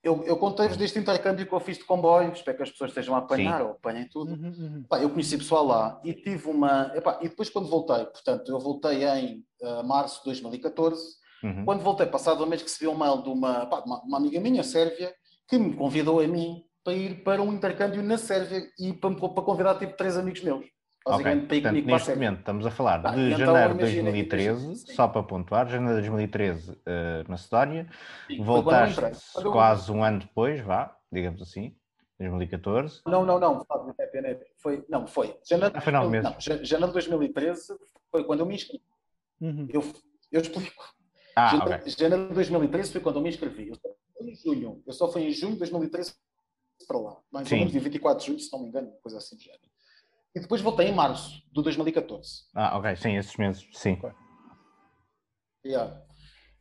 [0.02, 3.16] Eu, eu contei-vos deste intercâmbio que eu fiz de comboio, espero que as pessoas estejam
[3.16, 3.66] a apanhar Sim.
[3.66, 4.32] ou apanhem tudo.
[4.32, 4.98] Uhum, uhum.
[5.02, 6.92] Eu conheci pessoal lá e tive uma.
[6.96, 11.20] Epá, e depois, quando voltei, portanto, eu voltei em uh, março de 2014.
[11.44, 11.66] Uhum.
[11.66, 15.14] Quando voltei, passado um mês, viu um mail de uma, uma, uma amiga minha, Sérvia,
[15.50, 19.44] que me convidou a mim para ir para um intercâmbio na Sérvia e para, para
[19.44, 20.66] convidar tipo três amigos meus.
[21.06, 25.24] Ok, portanto, neste momento estamos a falar ah, de então, janeiro de 2013, só para
[25.24, 26.76] pontuar, janeiro de 2013 uh,
[27.28, 27.90] Macedónia,
[28.28, 29.02] sim, voltaste
[29.42, 31.74] quase um ano depois, vá, digamos assim,
[32.20, 33.02] 2014.
[33.08, 33.66] Não, não, não,
[34.58, 35.36] foi, não, foi.
[35.50, 37.74] Janeiro, ah, final não, janeiro de 2013
[38.12, 38.84] foi quando eu me inscrevi.
[39.42, 39.68] Uhum.
[39.72, 39.84] Eu,
[40.32, 40.84] eu explico.
[41.36, 41.94] Ah, janeiro, okay.
[41.98, 43.70] janeiro de 2013 foi quando eu me inscrevi.
[43.70, 43.78] Eu
[44.28, 44.84] em junho.
[44.86, 46.14] Eu só fui em junho de 2013
[46.88, 47.18] para lá.
[47.32, 49.70] Mais ou menos dia 24 de junho, se não me engano, coisa assim de género.
[50.36, 52.44] E depois voltei em março de 2014.
[52.56, 53.94] Ah, ok, sim, esses meses, sim.
[53.94, 54.12] Okay.
[55.66, 56.02] Yeah.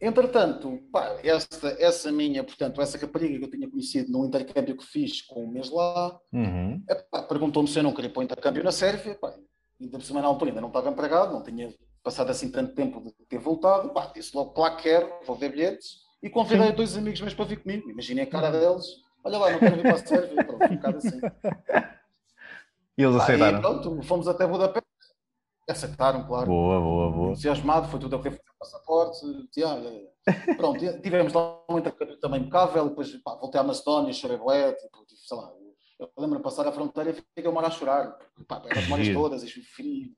[0.00, 4.86] Entretanto, pá, essa, essa minha, portanto, essa rapariga que eu tinha conhecido no intercâmbio que
[4.86, 6.80] fiz com um mês lá, uhum.
[7.28, 9.34] perguntou-me se eu não queria pôr intercâmbio na Sérvia, pá,
[9.80, 13.00] ainda por cima na altura ainda não estava empregado, não tinha passado assim tanto tempo
[13.02, 16.74] de ter voltado, pá, disse logo, claro que quero, vou ver bilhetes, e convidei Sim.
[16.74, 17.90] dois amigos meus para vir comigo.
[17.90, 18.86] Imaginei a cara deles.
[19.24, 20.44] Olha lá, não quero vir para a Sérvia.
[20.44, 21.20] Pronto, um bocado assim.
[22.96, 23.56] E eles aceitaram?
[23.56, 24.88] Aí, pronto, fomos até Budapeste.
[25.68, 26.46] Aceitaram, claro.
[26.46, 27.30] Boa, boa, boa.
[27.30, 29.20] Entusiasmado, foi tudo a fazer passaporte.
[30.56, 32.88] pronto, tivemos lá um intercâmbio também impecável.
[32.88, 35.52] Depois pá, voltei à Macedónia, chorei bué, tipo, sei lá.
[36.00, 38.16] Eu lembro de passar a fronteira e fiquei uma hora a chorar.
[38.46, 40.14] Pá, as memórias todas, e frio.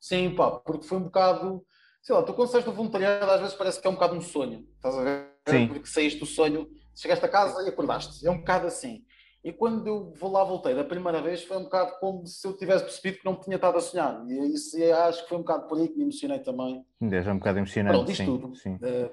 [0.00, 1.64] Sim, pá, porque foi um bocado
[2.02, 4.20] sei lá, tu quando sais do voluntariado às vezes parece que é um bocado um
[4.20, 5.32] sonho, estás a ver?
[5.48, 5.68] Sim.
[5.68, 9.04] Porque saíste do sonho, chegaste a casa e acordaste, é um bocado assim.
[9.44, 12.56] E quando eu vou lá, voltei da primeira vez, foi um bocado como se eu
[12.56, 14.24] tivesse percebido que não tinha estado a sonhar.
[14.28, 16.84] E isso acho que foi um bocado por aí que me emocionei também.
[17.00, 17.94] Desde um bocado emocionante.
[17.96, 18.54] Pronto, isto sim, tudo.
[18.54, 18.74] Sim.
[18.76, 19.10] Uh,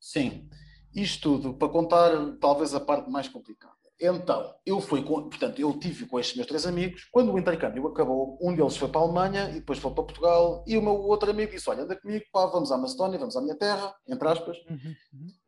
[0.00, 0.48] sim.
[0.92, 3.81] Isto tudo para contar talvez a parte mais complicada.
[4.00, 7.08] Então, eu fui com, portanto, eu tive com estes meus três amigos.
[7.12, 10.64] Quando o intercâmbio acabou, um deles foi para a Alemanha e depois foi para Portugal.
[10.66, 13.40] E o meu outro amigo disse: Olha, anda comigo, pá, vamos à Macedónia, vamos à
[13.40, 14.56] minha terra, entre aspas.
[14.68, 14.94] Uhum.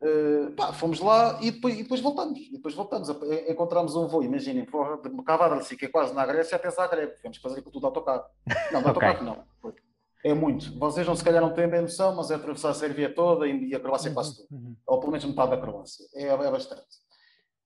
[0.01, 2.39] Uh, pá, fomos lá e depois, e depois voltamos.
[2.39, 3.09] E depois voltamos.
[3.49, 7.15] Encontramos um voo, imaginem, de Cavadrci, que é quase na Grécia, até Zagreb.
[7.15, 8.23] Tivemos que fazer aquilo tudo autocarro.
[8.71, 9.25] Não, de autocarro okay.
[9.25, 9.75] não.
[10.25, 10.77] É muito.
[10.79, 13.75] Vocês não se calhar não têm bem noção, mas é atravessar a Sérvia toda e
[13.75, 14.47] a Croácia uhum, quase tudo.
[14.49, 14.75] Uhum.
[14.87, 16.03] Ou pelo menos metade da Croácia.
[16.15, 17.04] É, é bastante.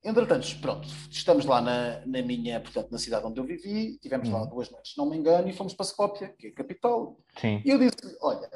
[0.03, 4.41] Entretanto, pronto, estamos lá na, na, minha, portanto, na cidade onde eu vivi, tivemos lá
[4.43, 4.49] uhum.
[4.49, 7.17] duas noites, se não me engano, e fomos para Skopje, que é a capital.
[7.37, 7.61] Sim.
[7.65, 8.49] E eu disse, olha,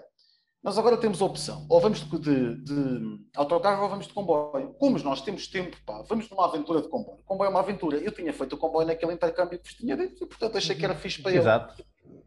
[0.63, 4.73] nós agora temos a opção, ou vamos de, de, autocarro ou vamos de comboio.
[4.79, 7.19] Como nós temos tempo, pá, vamos numa aventura de comboio.
[7.19, 7.97] O comboio é uma aventura.
[7.97, 10.85] Eu tinha feito o comboio naquele intercâmbio que vos tinha dito, e portanto achei que
[10.85, 11.75] era fixe para Exato.
[11.77, 12.23] ele.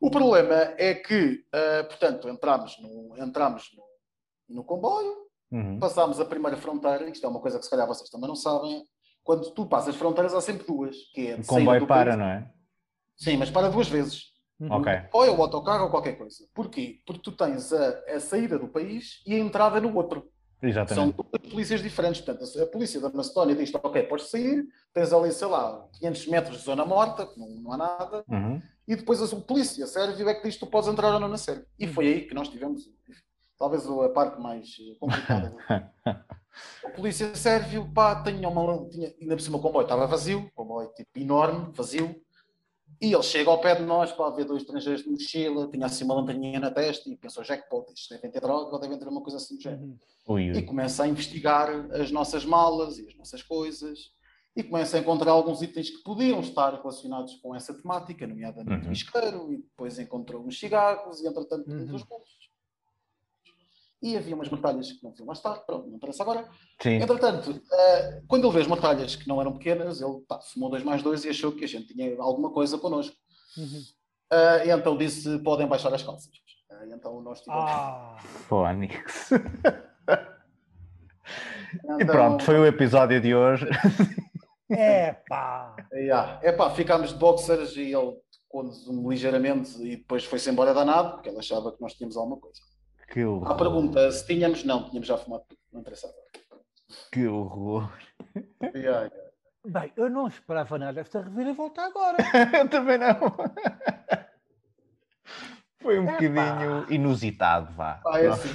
[0.00, 5.78] O problema é que, uh, portanto, entramos no, entramos no, no comboio, Uhum.
[5.78, 8.84] Passámos a primeira fronteira, isto é uma coisa que se calhar vocês também não sabem.
[9.22, 10.96] Quando tu passas fronteiras, há sempre duas.
[11.12, 12.18] Que é o comboio para, país.
[12.18, 12.50] não é?
[13.16, 14.36] Sim, mas para duas vezes.
[14.58, 14.82] Uhum.
[15.12, 16.44] Ou é o autocarro ou qualquer coisa.
[16.54, 17.00] Porquê?
[17.06, 20.30] Porque tu tens a, a saída do país e a entrada no outro.
[20.62, 20.94] Exatamente.
[20.94, 22.20] São duas polícias diferentes.
[22.22, 26.58] Portanto, a polícia da Macedónia diz: Ok, podes sair, tens ali, sei lá, 500 metros
[26.58, 28.62] de zona morta, que não, não há nada, uhum.
[28.88, 31.66] e depois a polícia sérvia é que diz: Tu podes entrar ou não na Sérvia.
[31.78, 32.82] E foi aí que nós tivemos
[33.58, 35.56] talvez a parte mais eh, complicada.
[36.84, 38.88] a polícia sérvio, pá, tinha uma.
[38.88, 42.14] Tinha, ainda por cima o comboio estava vazio, o comboio tipo enorme, vazio.
[43.00, 46.04] E ele chega ao pé de nós para ver dois estrangeiros de mochila, tinha assim
[46.04, 49.20] uma lanterninha na testa e pensou: jackpot, isto devem ter droga ou devem ter uma
[49.20, 49.98] coisa assim do género.
[50.26, 50.58] Ui, ui.
[50.58, 54.16] E começa a investigar as nossas malas e as nossas coisas
[54.56, 58.90] e começa a encontrar alguns itens que podiam estar relacionados com essa temática, nomeadamente uhum.
[58.90, 61.94] o isqueiro, e depois encontrou uns cigarros e entretanto uhum.
[61.94, 62.35] os bolsos.
[64.02, 66.48] E havia umas batalhas que não viam mais tarde, pronto, não interessa agora.
[66.80, 66.96] Sim.
[66.96, 70.84] Entretanto, uh, quando ele vê as batalhas que não eram pequenas, ele pá, fumou dois
[70.84, 73.16] mais dois e achou que a gente tinha alguma coisa connosco.
[73.56, 73.82] Uhum.
[74.32, 76.30] Uh, e então disse: podem baixar as calças.
[76.70, 77.64] Uh, então nós tivemos.
[77.66, 78.16] Ah,
[78.48, 79.32] Fónix.
[79.32, 80.26] Então...
[81.98, 83.66] E pronto, foi o episódio de hoje.
[84.70, 85.76] Epá!
[85.92, 86.40] Yeah.
[86.42, 88.16] Epá, ficámos de boxers e ele
[88.48, 92.60] conduziu-me ligeiramente e depois foi-se embora danado, porque ele achava que nós tínhamos alguma coisa.
[93.16, 93.50] Que horror.
[93.50, 96.12] A pergunta, se tínhamos, não, tínhamos já fumado tudo, não interessava.
[97.10, 97.90] Que horror.
[98.62, 99.10] Yeah, yeah.
[99.66, 102.18] Bem, eu não esperava nada desta reviravolta agora.
[102.60, 103.16] eu também não.
[105.80, 106.86] Foi um é, bocadinho pá.
[106.90, 107.94] inusitado, vá.
[108.04, 108.50] Pá, é assim,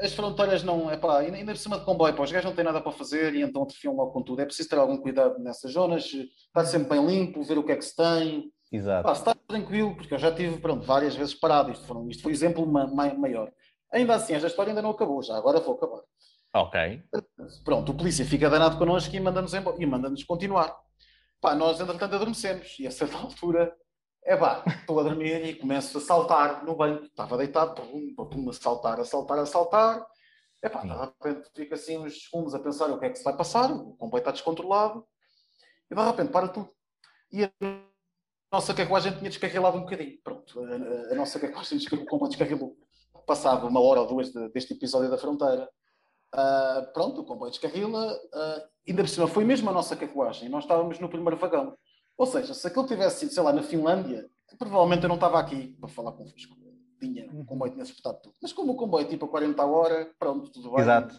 [0.00, 0.90] as fronteiras não.
[0.90, 3.34] É pá, ainda por cima de comboio, pá, os gajos não têm nada para fazer
[3.34, 4.40] e então atrofiam logo com tudo.
[4.40, 7.76] É preciso ter algum cuidado nessas zonas, estar sempre bem limpo, ver o que é
[7.76, 8.50] que se tem.
[8.72, 9.02] Exato.
[9.06, 11.70] Pá, estar tranquilo, porque eu já tive, pronto, várias vezes parado.
[11.70, 13.52] Isto, foram, isto foi exemplo ma maior.
[13.92, 16.02] Ainda assim, esta história ainda não acabou, já agora vou acabar.
[16.54, 17.02] Ok.
[17.64, 20.76] Pronto, o polícia fica danado connosco e manda-nos e manda-nos continuar.
[21.40, 23.74] Pá, nós, entretanto, adormecemos e a certa altura
[24.24, 27.04] é pá, estou a dormir e começo a saltar no banco.
[27.04, 30.06] Estava deitado, pum, pum, a saltar, a saltar, a saltar.
[30.62, 33.24] É pá, de repente fico assim uns segundos a pensar o que é que se
[33.24, 35.06] vai passar, o comboio está descontrolado.
[35.90, 36.70] E de repente para tudo.
[37.30, 37.50] E a
[38.52, 40.18] nossa carruagem tinha descarrilado um bocadinho.
[40.22, 42.76] Pronto, a, a nossa carruagem, o comboio descarrilou.
[43.28, 45.68] Passava uma hora ou duas de, deste episódio da fronteira.
[46.34, 48.14] Uh, pronto, o comboio descarrila.
[48.14, 50.48] Uh, ainda por cima foi mesmo a nossa carruagem.
[50.48, 51.76] Nós estávamos no primeiro vagão.
[52.16, 55.76] Ou seja, se aquilo tivesse sido, sei lá, na Finlândia, provavelmente eu não estava aqui
[55.78, 56.56] para falar convosco.
[56.98, 58.34] Tinha, o comboio tinha espetado tudo.
[58.40, 60.80] Mas como o comboio é tipo a 40 horas, pronto, tudo bem.
[60.80, 61.14] Exato.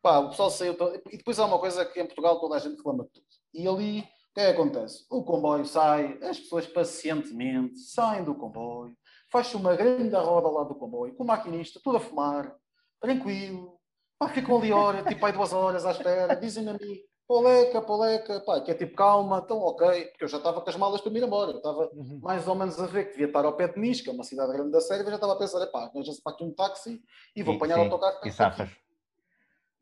[0.00, 0.94] Pá, o pessoal saiu todo...
[1.10, 3.26] E depois há uma coisa que em Portugal toda a gente reclama de tudo.
[3.52, 5.04] E ali, o que é que acontece?
[5.10, 8.96] O comboio sai, as pessoas pacientemente saem do comboio,
[9.30, 12.54] faz uma grande roda lá do comboio, com o maquinista, tudo a fumar,
[13.00, 13.78] tranquilo.
[14.18, 18.40] Pá, ficam ali horas, tipo aí duas horas à espera, dizem-me a mim, Poleca, Poleca,
[18.40, 21.12] pá, que é tipo calma, então ok, porque eu já estava com as malas para
[21.12, 22.18] me ir embora, eu estava uhum.
[22.22, 24.24] mais ou menos a ver que devia estar ao pé de Nis, que é uma
[24.24, 27.00] cidade grande da Sérvia, já estava a pensar, pá, já se para aqui um táxi
[27.36, 28.26] e vou apanhar o autocarro.
[28.26, 28.70] E safas.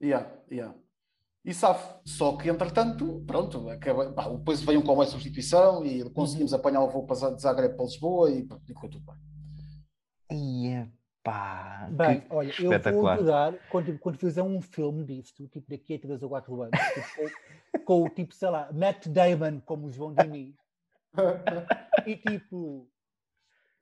[0.02, 0.76] Yeah, yeah.
[1.44, 2.00] E safo.
[2.04, 6.58] Só que, entretanto, pronto, acaba, pá, depois veio um comboio de substituição e conseguimos uhum.
[6.58, 9.35] apanhar o voo para Zagreb para Lisboa e pronto, ficou tudo bem.
[10.30, 10.90] Yeah.
[11.22, 15.98] Pá, Bem, olha, eu vou ajudar quando, quando fizer um filme disto, tipo daqui a
[15.98, 20.54] 3 ou 4 anos, tipo, com, o tipo, sei lá, Matt Damon como João Diniz.
[22.06, 22.88] e tipo,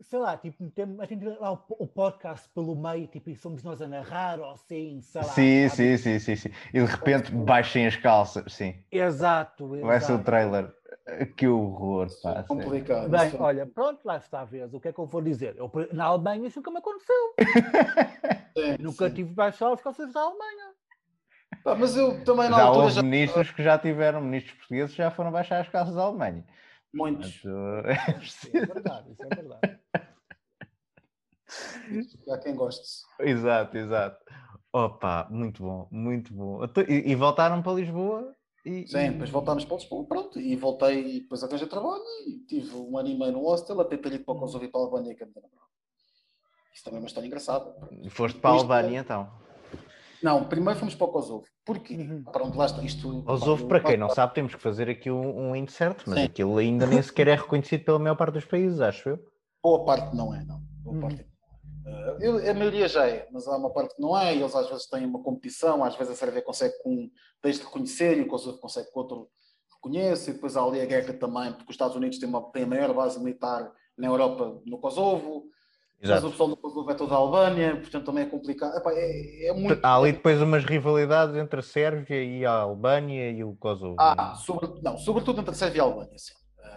[0.00, 3.62] sei lá, tipo, tem, a gente lá o, o, podcast pelo meio, tipo, e somos
[3.62, 5.28] nós a narrar, ou assim, sei lá.
[5.28, 6.50] Sim, sim, sim, sim, sim.
[6.72, 8.74] E de repente baixem as calças, sim.
[8.90, 9.86] Exato, exato.
[9.86, 10.72] Vai ser o trailer.
[11.36, 12.42] Que horror, pá.
[12.44, 13.10] Complicado.
[13.10, 14.72] Bem, olha, pronto, lá está a vez.
[14.72, 15.54] O que é que eu vou dizer?
[15.56, 17.34] Eu, na Alemanha isso nunca me aconteceu.
[18.56, 19.14] Sim, nunca sim.
[19.16, 20.72] tive baixar os calças da Alemanha.
[21.64, 22.84] Ah, mas eu também na já altura.
[22.84, 23.02] Houve já...
[23.02, 26.44] ministros que já tiveram, ministros portugueses já foram baixar as calças da Alemanha.
[26.94, 27.42] Muitos.
[28.22, 29.80] Isso é verdade, isso é verdade.
[32.30, 33.04] Há quem goste.
[33.20, 34.24] Exato, exato.
[34.72, 36.64] Opa, muito bom, muito bom.
[36.88, 39.10] E, e voltaram para Lisboa e, Sim, e...
[39.10, 43.18] depois voltámos para Lisboa, pronto, e voltei, depois arranjei trabalho e tive um ano e
[43.18, 45.28] meio no hostel até ter ido para o Kosovo e para a Albânia, que é
[46.72, 47.76] Isso também é uma história engraçada.
[48.02, 49.43] E foste para a Albânia então?
[50.24, 51.44] Não, primeiro fomos para o Kosovo.
[51.66, 51.96] Porquê?
[51.96, 52.24] Uhum.
[52.24, 52.82] Pronto, lá está.
[52.82, 56.24] Isto, Kosovo, para quem não sabe, temos que fazer aqui um, um insert, mas Sim.
[56.24, 59.18] aquilo ainda nem sequer é reconhecido pela maior parte dos países, acho eu.
[59.62, 60.62] Boa parte não é, não.
[60.82, 61.00] Boa uhum.
[61.02, 61.34] parte
[61.84, 64.54] Uh, eu, a maioria já é, mas há uma parte que não é, e eles
[64.54, 67.10] às vezes têm uma competição, às vezes a Sérvia consegue com
[67.42, 69.28] desde reconhecer e o Kosovo consegue que outro
[69.74, 72.62] reconheça, e depois há ali a guerra também, porque os Estados Unidos têm, uma, têm
[72.62, 75.44] a maior base militar na Europa, no Kosovo,
[76.02, 76.22] Exato.
[76.22, 78.76] mas o pessoal do Kosovo é toda a Albânia, portanto também é complicado.
[78.76, 79.80] Epá, é, é muito...
[79.82, 83.96] Há ali depois umas rivalidades entre a Sérvia e a Albânia e o Kosovo.
[83.98, 86.34] Ah, sobre, não, sobretudo entre a Sérvia e a Albânia, sim.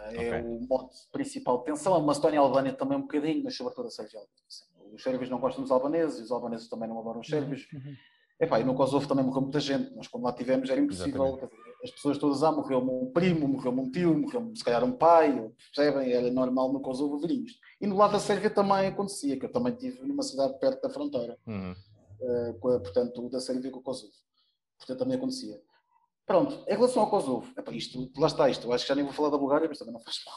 [0.09, 0.29] Okay.
[0.29, 1.93] É o modo principal de tensão.
[1.93, 4.43] A Macedónia e a Albânia também um bocadinho, mas sobretudo a Sérvia e a Albânia.
[4.47, 7.39] Sim os sérvios não gostam dos albaneses, e os albaneses também não adoram os uhum,
[7.39, 7.67] sérvios.
[7.73, 7.95] Uhum.
[8.39, 9.95] Epá, e no Kosovo também morreu muita gente.
[9.95, 11.39] Nós, quando lá tivemos, era impossível.
[11.83, 15.49] As pessoas todas, ah, morreu-me um primo, morreu-me um tio, morreu-me se calhar um pai,
[15.73, 16.11] percebem?
[16.11, 17.59] Era normal no Kosovo ver isto.
[17.79, 20.89] E no lado da Sérvia também acontecia, que eu também estive numa cidade perto da
[20.89, 21.37] fronteira.
[21.45, 21.75] Uhum.
[22.19, 24.13] Uh, portanto, da Sérvia com o Kosovo.
[24.79, 25.59] Portanto, também acontecia.
[26.25, 28.67] Pronto, em relação ao Kosovo, epá, isto, lá está isto.
[28.67, 30.35] Eu acho que já nem vou falar da Bulgária, mas também não faz mal.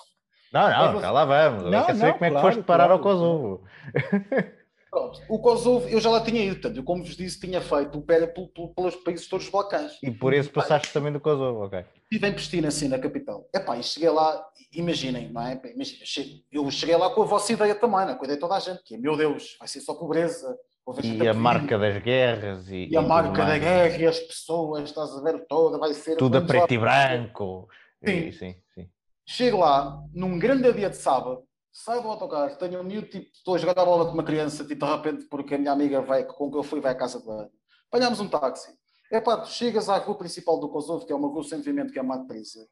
[0.53, 1.65] Não, não, já lá vamos.
[1.65, 3.65] Eu não, quero saber como é que foste parar claro, ao Kosovo.
[4.91, 7.97] Pronto, o Kosovo, eu já lá tinha ido, portanto, eu, como vos disse, tinha feito
[7.97, 9.97] o périplo pelos países todos os Balcãs.
[10.03, 11.85] E por isso passaste também do Kosovo, ok.
[12.11, 13.49] Estive em Pristina, assim, na capital.
[13.55, 15.61] Epá, e cheguei lá, imaginem, não é?
[15.73, 16.05] Imagina,
[16.51, 18.15] eu cheguei lá com a vossa ideia também, não é?
[18.17, 20.59] Cuidei toda a gente, que é, meu Deus, vai ser só pobreza,
[21.05, 22.69] E a marca das guerras.
[22.69, 26.17] E, e a marca da guerra e as pessoas, estás a ver toda, vai ser.
[26.17, 26.75] Tudo a preto lá.
[26.75, 27.69] e branco.
[28.05, 28.29] Sim.
[28.29, 28.89] E, sim, sim.
[29.25, 33.55] Chego lá, num grande dia de sábado, saio do autocarro, tenho um miúdo, tipo, estou
[33.55, 36.25] a jogar a bola com uma criança, tipo, de repente, porque a minha amiga vai,
[36.25, 37.51] com que eu fui vai à casa de banho.
[37.89, 38.73] Apanhámos um táxi.
[39.13, 41.93] É pá, tu chegas à rua principal do Kosovo, que é uma rua sem movimento,
[41.93, 42.67] que é a Mate Presa.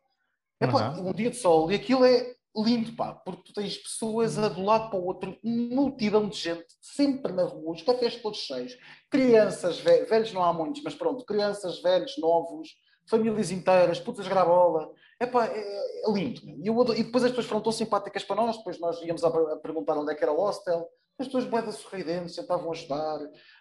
[0.60, 1.08] É pá, uhum.
[1.08, 4.62] um dia de sol, e aquilo é lindo, pá, porque tu tens pessoas a do
[4.62, 8.76] lado para o outro, multidão de gente, sempre na rua, os cafés todos cheios,
[9.10, 12.68] crianças, velhos não há muitos, mas pronto, crianças, velhos, novos,
[13.06, 16.40] famílias inteiras, putas grabola, é pá, é, é lindo.
[16.44, 19.28] E, eu, e, depois as pessoas foram tão simpáticas para nós, depois nós íamos a,
[19.28, 23.18] a perguntar onde é que era o hostel, as pessoas boedas sorridentes, sentavam a ajudar,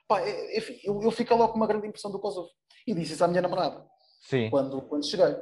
[0.08, 2.50] pá, é, enfim, eu, eu fico logo com uma grande impressão do Kosovo.
[2.86, 3.84] E disse isso à minha namorada,
[4.22, 4.50] Sim.
[4.50, 5.36] Quando, quando cheguei.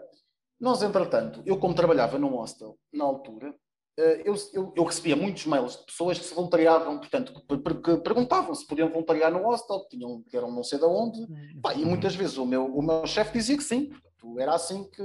[0.60, 3.54] Nós, entretanto, eu como trabalhava num hostel, na altura,
[3.98, 8.56] eh, eu, eu, eu, recebia muitos mails de pessoas que se voluntariavam, portanto, que, perguntavam
[8.56, 11.62] se podiam voluntariar no hostel, que, tinham, que eram não sei de onde, uhum.
[11.62, 14.90] Pá, e muitas vezes o meu, o meu chefe dizia que sim, portanto, era assim
[14.90, 15.04] que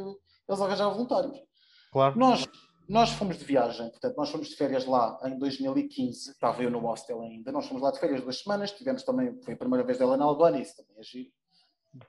[0.50, 1.38] eles arranjavam voluntários.
[1.92, 2.18] Claro.
[2.18, 2.48] Nós,
[2.88, 6.80] nós fomos de viagem, portanto, nós fomos de férias lá em 2015, estava eu no
[6.80, 9.98] hostel ainda, nós fomos lá de férias duas semanas, tivemos também, foi a primeira vez
[9.98, 11.30] dela na Albânia, isso também é giro.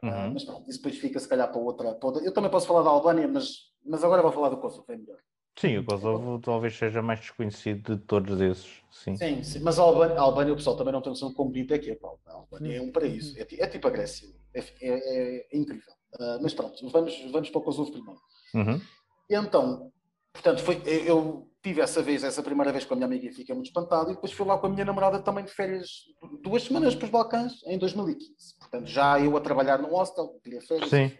[0.03, 0.09] Uhum.
[0.09, 2.23] Uh, mas pronto, isso depois fica se calhar para outra, para outra.
[2.23, 5.17] Eu também posso falar da Albânia, mas, mas agora vou falar do Kosovo, é melhor.
[5.55, 8.81] Sim, o Kosovo talvez seja mais desconhecido de todos esses.
[8.89, 9.59] Sim, sim, sim.
[9.59, 11.79] mas a Albânia, a Albânia, o pessoal também não tem noção de como bonito é
[11.79, 11.99] que é.
[12.25, 15.93] A Albânia é um paraíso, é, é tipo a Grécia, é, é, é incrível.
[16.13, 18.19] Uh, mas pronto, vamos, vamos para o Kosovo primeiro.
[18.53, 18.81] Uhum.
[19.29, 19.91] Então,
[20.33, 23.53] portanto, foi, eu tive essa vez, essa primeira vez com a minha amiga e fiquei
[23.53, 26.05] muito espantado, e depois fui lá com a minha namorada também de férias,
[26.41, 28.57] duas semanas para os Balcãs, em 2015.
[28.59, 31.11] Portanto, já eu a trabalhar no hostel, queria férias Sim.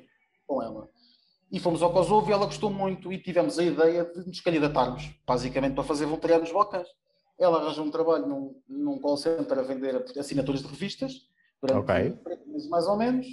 [0.48, 0.89] com ela.
[1.52, 5.12] E fomos ao Kosovo e ela gostou muito e tivemos a ideia de nos candidatarmos,
[5.28, 6.88] basicamente para fazer voluntariado nos Balcãs.
[7.39, 11.13] Ela arranjou um trabalho num, num call center a vender assinaturas de revistas,
[11.62, 12.20] durante okay.
[12.48, 13.28] meses mais ou menos,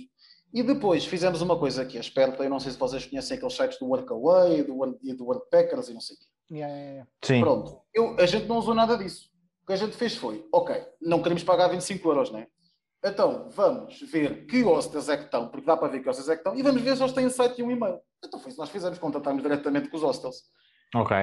[0.53, 3.55] e depois fizemos uma coisa que é esperta, eu não sei se vocês conhecem aqueles
[3.55, 6.27] sites do Workaway do, e do Workpackers e não sei o quê.
[6.51, 7.41] Yeah, yeah, Sim.
[7.41, 9.29] Pronto, eu, a gente não usou nada disso.
[9.63, 12.47] O que a gente fez foi, ok, não queremos pagar 25 euros, né?
[13.05, 16.35] Então vamos ver que hostels é que estão, porque dá para ver que hostels é
[16.35, 18.01] que estão, e vamos ver se eles têm site e um e-mail.
[18.25, 20.45] Então foi isso nós fizemos, contatámos diretamente com os hostels.
[20.95, 21.15] Ok.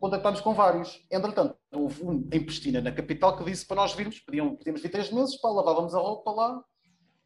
[0.00, 1.06] Contactámos com vários.
[1.10, 4.88] Entretanto, houve um em Pristina, na capital, que disse para nós virmos, pediam, podíamos vir
[4.88, 6.64] três meses, pá, lavávamos a roupa lá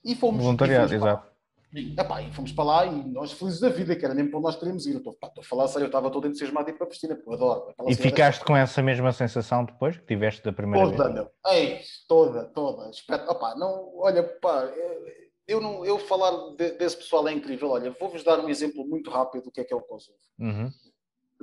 [0.05, 0.43] e fomos.
[0.43, 1.31] Voluntariado, exato.
[1.73, 4.39] E, epá, e fomos para lá e nós felizes da vida, que era mesmo para
[4.39, 4.97] onde nós queríamos ir.
[4.97, 7.35] Estou, estou a falar sério, eu estava todo entusiasmado ir para a piscina, porque eu
[7.35, 7.75] adoro.
[7.87, 11.15] E ficaste com essa mesma sensação depois que tiveste da primeira toda, vez?
[11.15, 11.31] Meu.
[11.47, 12.91] Ei, toda, toda.
[13.29, 14.69] Opa, não, olha, pá,
[15.47, 17.71] eu, não, eu falar de, desse pessoal é incrível.
[17.71, 20.19] Olha, vou-vos dar um exemplo muito rápido do que é que é o Kosovo.
[20.41, 20.73] Uhum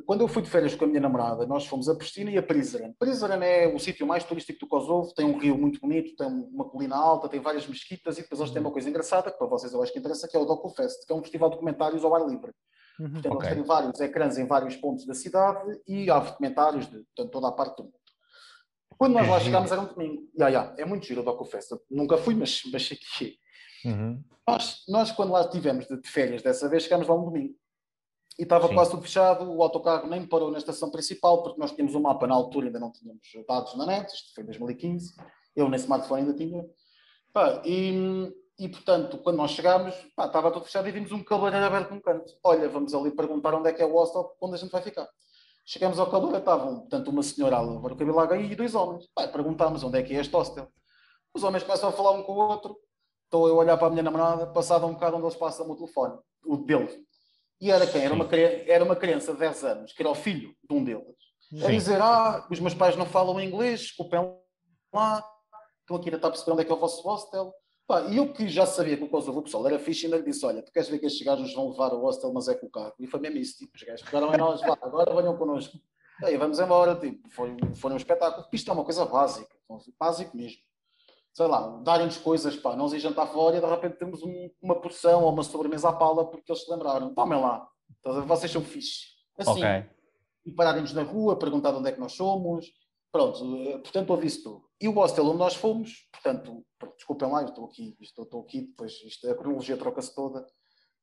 [0.06, 2.44] quando eu fui de férias com a minha namorada, nós fomos a Pristina e a
[2.44, 2.94] Prizren.
[3.00, 6.66] Prizren é o sítio mais turístico do Kosovo, tem um rio muito bonito, tem uma
[6.66, 9.74] colina alta, tem várias mesquitas e depois eles têm uma coisa engraçada, que para vocês
[9.74, 12.16] eu acho que interessa, que é o DocuFest, que é um festival de documentários ao
[12.16, 12.52] ar livre.
[13.00, 13.12] Uhum.
[13.12, 13.48] Portanto, okay.
[13.48, 17.48] eles têm vários ecrãs em vários pontos da cidade e há documentários de, de toda
[17.48, 17.96] a parte do mundo.
[18.98, 20.28] Quando nós lá chegámos era um domingo.
[20.36, 21.70] Yeah, yeah, é muito giro o DocuFest.
[21.90, 23.38] Nunca fui, mas, mas aqui.
[23.86, 24.24] Uhum.
[24.48, 27.54] Nós, nós, quando lá estivemos de, de férias dessa vez, chegámos lá um domingo
[28.38, 28.76] e estava Sim.
[28.76, 29.52] quase tudo fechado.
[29.52, 32.80] O autocarro nem parou na estação principal, porque nós tínhamos um mapa na altura, ainda
[32.80, 35.16] não tínhamos dados na net, isto foi em 2015.
[35.56, 36.64] Eu nem smartphone ainda tinha.
[37.34, 41.66] Pá, e, e, portanto, quando nós chegámos, pá, estava tudo fechado e vimos um cabeleireiro
[41.66, 42.32] aberto num canto.
[42.44, 45.10] Olha, vamos ali perguntar onde é que é o hostel, onde a gente vai ficar.
[45.66, 49.08] Chegamos ao cabeleireiro, estavam, portanto, uma senhora a lavar o cabelo lá e dois homens.
[49.16, 50.68] Pá, perguntámos onde é que é este hostel.
[51.34, 52.78] Os homens começam a falar um com o outro.
[53.26, 55.76] Estou eu a olhar para a minha namorada, passado um bocado onde eles passam o
[55.76, 57.07] telefone, o dele
[57.60, 58.04] e era quem?
[58.04, 58.28] Era uma,
[58.68, 61.04] era uma criança de 10 anos, que era o filho de um deles.
[61.50, 61.66] Sim.
[61.66, 64.20] A dizer: Ah, os meus pais não falam inglês, desculpem
[64.94, 65.24] lá,
[65.82, 67.54] estão aqui a tentar perceber onde é que é o vosso hostel.
[67.88, 70.46] Pá, e eu que já sabia que o Kosovo pessoal era fixe, ainda lhe disse:
[70.46, 72.68] Olha, tu queres ver que estes gajos nos vão levar ao hostel, mas é com
[72.68, 72.94] o carro.
[73.00, 75.78] E foi mesmo isso: tipo, os gajos pegaram em nós, vá, agora venham connosco.
[76.24, 76.96] Aí vamos embora.
[76.96, 78.46] Tipo, foi, foi um espetáculo.
[78.52, 79.56] Isto é uma coisa básica,
[80.00, 80.67] básico mesmo
[81.38, 84.82] sei lá, darem-nos coisas, pá, nós ir jantar fora e de repente temos um, uma
[84.82, 87.70] porção ou uma sobremesa à pala porque eles se lembraram, tomem lá,
[88.26, 89.06] vocês são fixe.
[89.38, 89.86] Assim, okay.
[90.44, 92.66] e pararem-nos na rua, perguntar de onde é que nós somos,
[93.12, 94.64] pronto, eh, portanto houve isso tudo.
[94.82, 96.66] E o hostel onde nós fomos, portanto,
[96.96, 100.44] desculpem lá, eu estou aqui, estou, estou aqui, depois isto, a cronologia troca-se toda,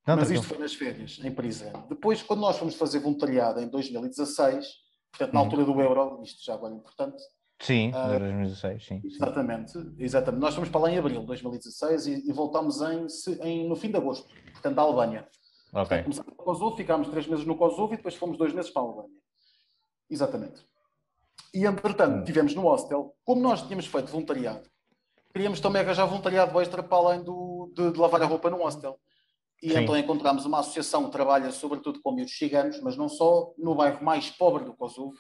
[0.05, 1.87] não, mas isto foi nas férias, em prisão.
[1.89, 4.67] Depois, quando nós fomos fazer voluntariado em 2016,
[5.13, 5.47] portanto, na uhum.
[5.47, 7.23] altura do Euro, isto já agora é importante,
[7.61, 9.01] Sim, uh, 2016, sim.
[9.05, 9.95] Exatamente, sim.
[9.99, 10.41] exatamente.
[10.41, 13.07] Nós fomos para lá em abril de 2016 e, e voltámos em,
[13.43, 15.29] em, no fim de agosto, portanto, da Albânia.
[15.73, 16.03] Ok.
[16.03, 18.85] Começámos no Kosovo, ficámos três meses no Kosovo e depois fomos dois meses para a
[18.85, 19.19] Albânia.
[20.11, 20.67] Exatamente.
[21.53, 22.25] E, entretanto, hum.
[22.25, 24.69] tivemos no hostel, como nós tínhamos feito voluntariado
[25.35, 28.97] queríamos também arranjar voluntariado extra para além do, de, de lavar a roupa num hostel.
[29.61, 29.81] E Sim.
[29.81, 34.05] então encontramos uma associação que trabalha sobretudo com miúdos ciganos, mas não só, no bairro
[34.05, 35.15] mais pobre do Kosovo.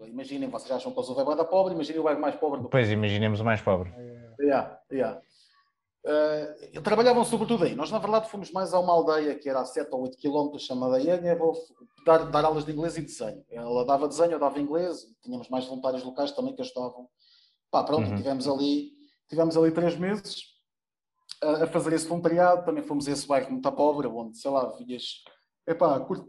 [0.00, 2.60] É, imaginem, vocês acham que o Kosovo é da pobre, imaginem o bairro mais pobre
[2.60, 3.92] do Pois, imaginemos o mais pobre.
[4.40, 5.20] Yeah, yeah.
[6.04, 7.74] Uh, trabalhavam sobretudo aí.
[7.74, 10.58] Nós, na verdade, fomos mais a uma aldeia que era a 7 ou 8 km,
[10.58, 11.38] chamada Ianha,
[12.04, 13.44] dar, dar aulas de inglês e desenho.
[13.48, 17.08] Ela dava desenho, eu dava inglês, tínhamos mais voluntários locais também que ajudavam.
[17.70, 18.16] Pá, pronto, uhum.
[18.16, 18.90] tivemos ali,
[19.28, 20.42] tivemos ali três meses
[21.40, 22.64] a, a, fazer esse voluntariado.
[22.64, 25.22] Também fomos a esse bairro muito pobre, onde, sei lá, vias,
[25.66, 26.28] epá, curto,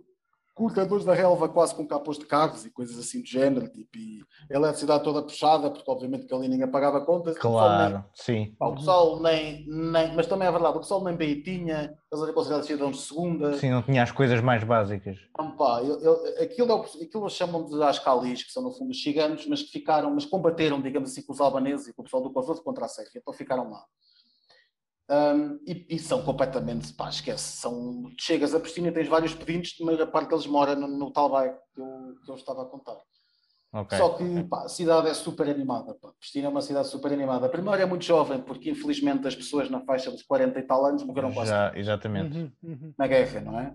[0.53, 4.23] cortadores da relva quase com capôs de carros e coisas assim do género, tipo, e
[4.51, 7.37] a eletricidade toda puxada, porque obviamente que ali ninguém pagava contas.
[7.37, 8.55] Claro, nem, sim.
[8.57, 12.23] Pá, o pessoal nem, nem, mas também é verdade, o pessoal nem bem tinha, eles
[12.23, 13.57] eram considerados cidadãos de segunda.
[13.57, 15.17] Sim, não tinha as coisas mais básicas.
[15.37, 19.01] Não, pá, eu, eu, aquilo, é aquilo chamam de ascalis, que são no fundo os
[19.01, 22.21] ciganos, mas que ficaram, mas combateram, digamos assim, com os albaneses e com o pessoal
[22.21, 23.83] do Kosovo contra a Sérvia, então ficaram lá.
[25.09, 27.57] Um, e, e, são completamente, pá, esquece.
[27.57, 31.11] São, chegas a Pristina e tens vários pedintes, a maior parte deles mora no, no
[31.11, 32.97] tal bairro que eu, que eu estava a contar.
[33.73, 33.97] Okay.
[33.97, 35.95] Só que pá, a cidade é super animada.
[35.95, 36.11] Pá.
[36.19, 37.49] Pristina é uma cidade super animada.
[37.49, 41.03] Primeiro é muito jovem, porque infelizmente as pessoas na faixa dos 40 e tal anos
[41.03, 41.49] morreram quase.
[41.49, 42.37] Já, exatamente.
[42.37, 42.93] Uhum, uhum.
[42.97, 43.73] Na guerra, não é?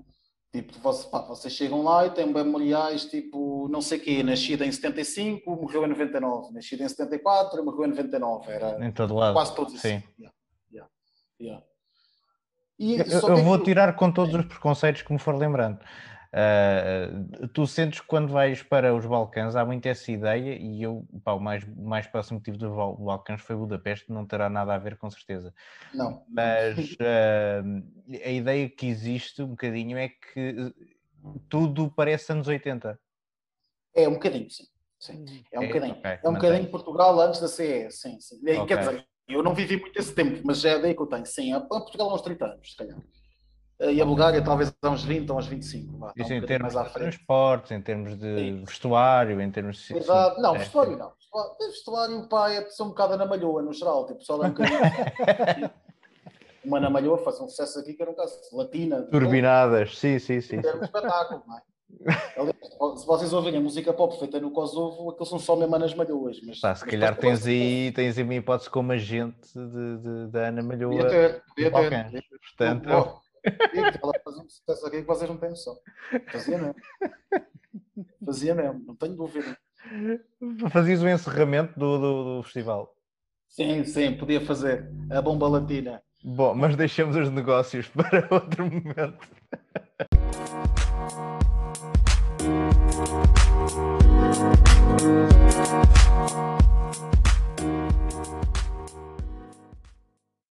[0.51, 4.65] Tipo, você, pá, vocês chegam lá e têm memoriais tipo, não sei o quê, nascida
[4.65, 8.51] em 75, morreu em 99, nascida em 74, morreu em 99.
[8.51, 9.35] Era em todo lado.
[9.35, 9.97] quase todos Sim.
[9.97, 10.31] Assim.
[11.41, 11.65] Yeah.
[12.79, 15.81] E, eu, eu vou tirar com todos os preconceitos que me for lembrando.
[16.29, 21.07] Uh, tu sentes que quando vais para os Balcãs há muito essa ideia, e eu,
[21.25, 24.79] pá, o mais, mais próximo que tive dos Balcãs foi Budapeste, não terá nada a
[24.79, 25.55] ver com certeza.
[25.93, 26.23] Não.
[26.29, 27.83] Mas uh,
[28.25, 30.73] a ideia que existe um bocadinho é que
[31.49, 32.99] tudo parece anos 80.
[33.95, 34.65] É um bocadinho, sim.
[35.01, 35.45] sim.
[35.51, 35.99] É um é, bocadinho.
[35.99, 38.37] Okay, é um bocadinho Portugal antes da CE, sim, sim.
[38.37, 38.67] Okay.
[38.67, 41.27] Quer dizer, eu não vivi muito esse tempo, mas já é daí que eu tenho.
[41.27, 42.99] Sim, a Portugal há uns 30 anos, se calhar.
[43.81, 45.99] Eh, e a Bulgária talvez há uns 20 ou uns 25.
[45.99, 48.65] Vá, Isso um em termos de transportes, em termos de Sim.
[48.65, 49.97] vestuário, em termos de...
[49.97, 50.41] Exato.
[50.41, 50.59] Não, é.
[50.59, 51.13] vestuário não.
[51.59, 54.07] Vestuário, pá, é só um bocado na malhoa, no geral.
[54.07, 54.55] Tipo, só dá um
[56.65, 59.03] uma na malhoa, faz um sucesso aqui que era um caso latina.
[59.03, 60.59] Turbinadas, sim, sim, sim.
[60.59, 61.63] Era um espetáculo, não é?
[62.97, 66.41] Se vocês ouvirem música pop feita no Kosovo, aqueles são só mesmo nas Malhoas.
[66.43, 70.63] Mas, Pá, se mas calhar tens aí, tens aí uma hipótese como agente de Ana
[70.63, 70.91] Malhoa.
[70.91, 72.25] Podia ter, podia ter.
[72.41, 75.77] Portanto, ela fazia um sucesso aqui que vocês não têm noção.
[76.31, 76.75] Fazia mesmo.
[78.25, 79.57] Fazia mesmo, não tenho dúvida.
[80.71, 82.95] Fazias o encerramento do, do, do festival.
[83.49, 84.91] Sim, sim, podia fazer.
[85.11, 86.03] A bomba latina.
[86.23, 89.27] Bom, mas deixemos os negócios para outro momento.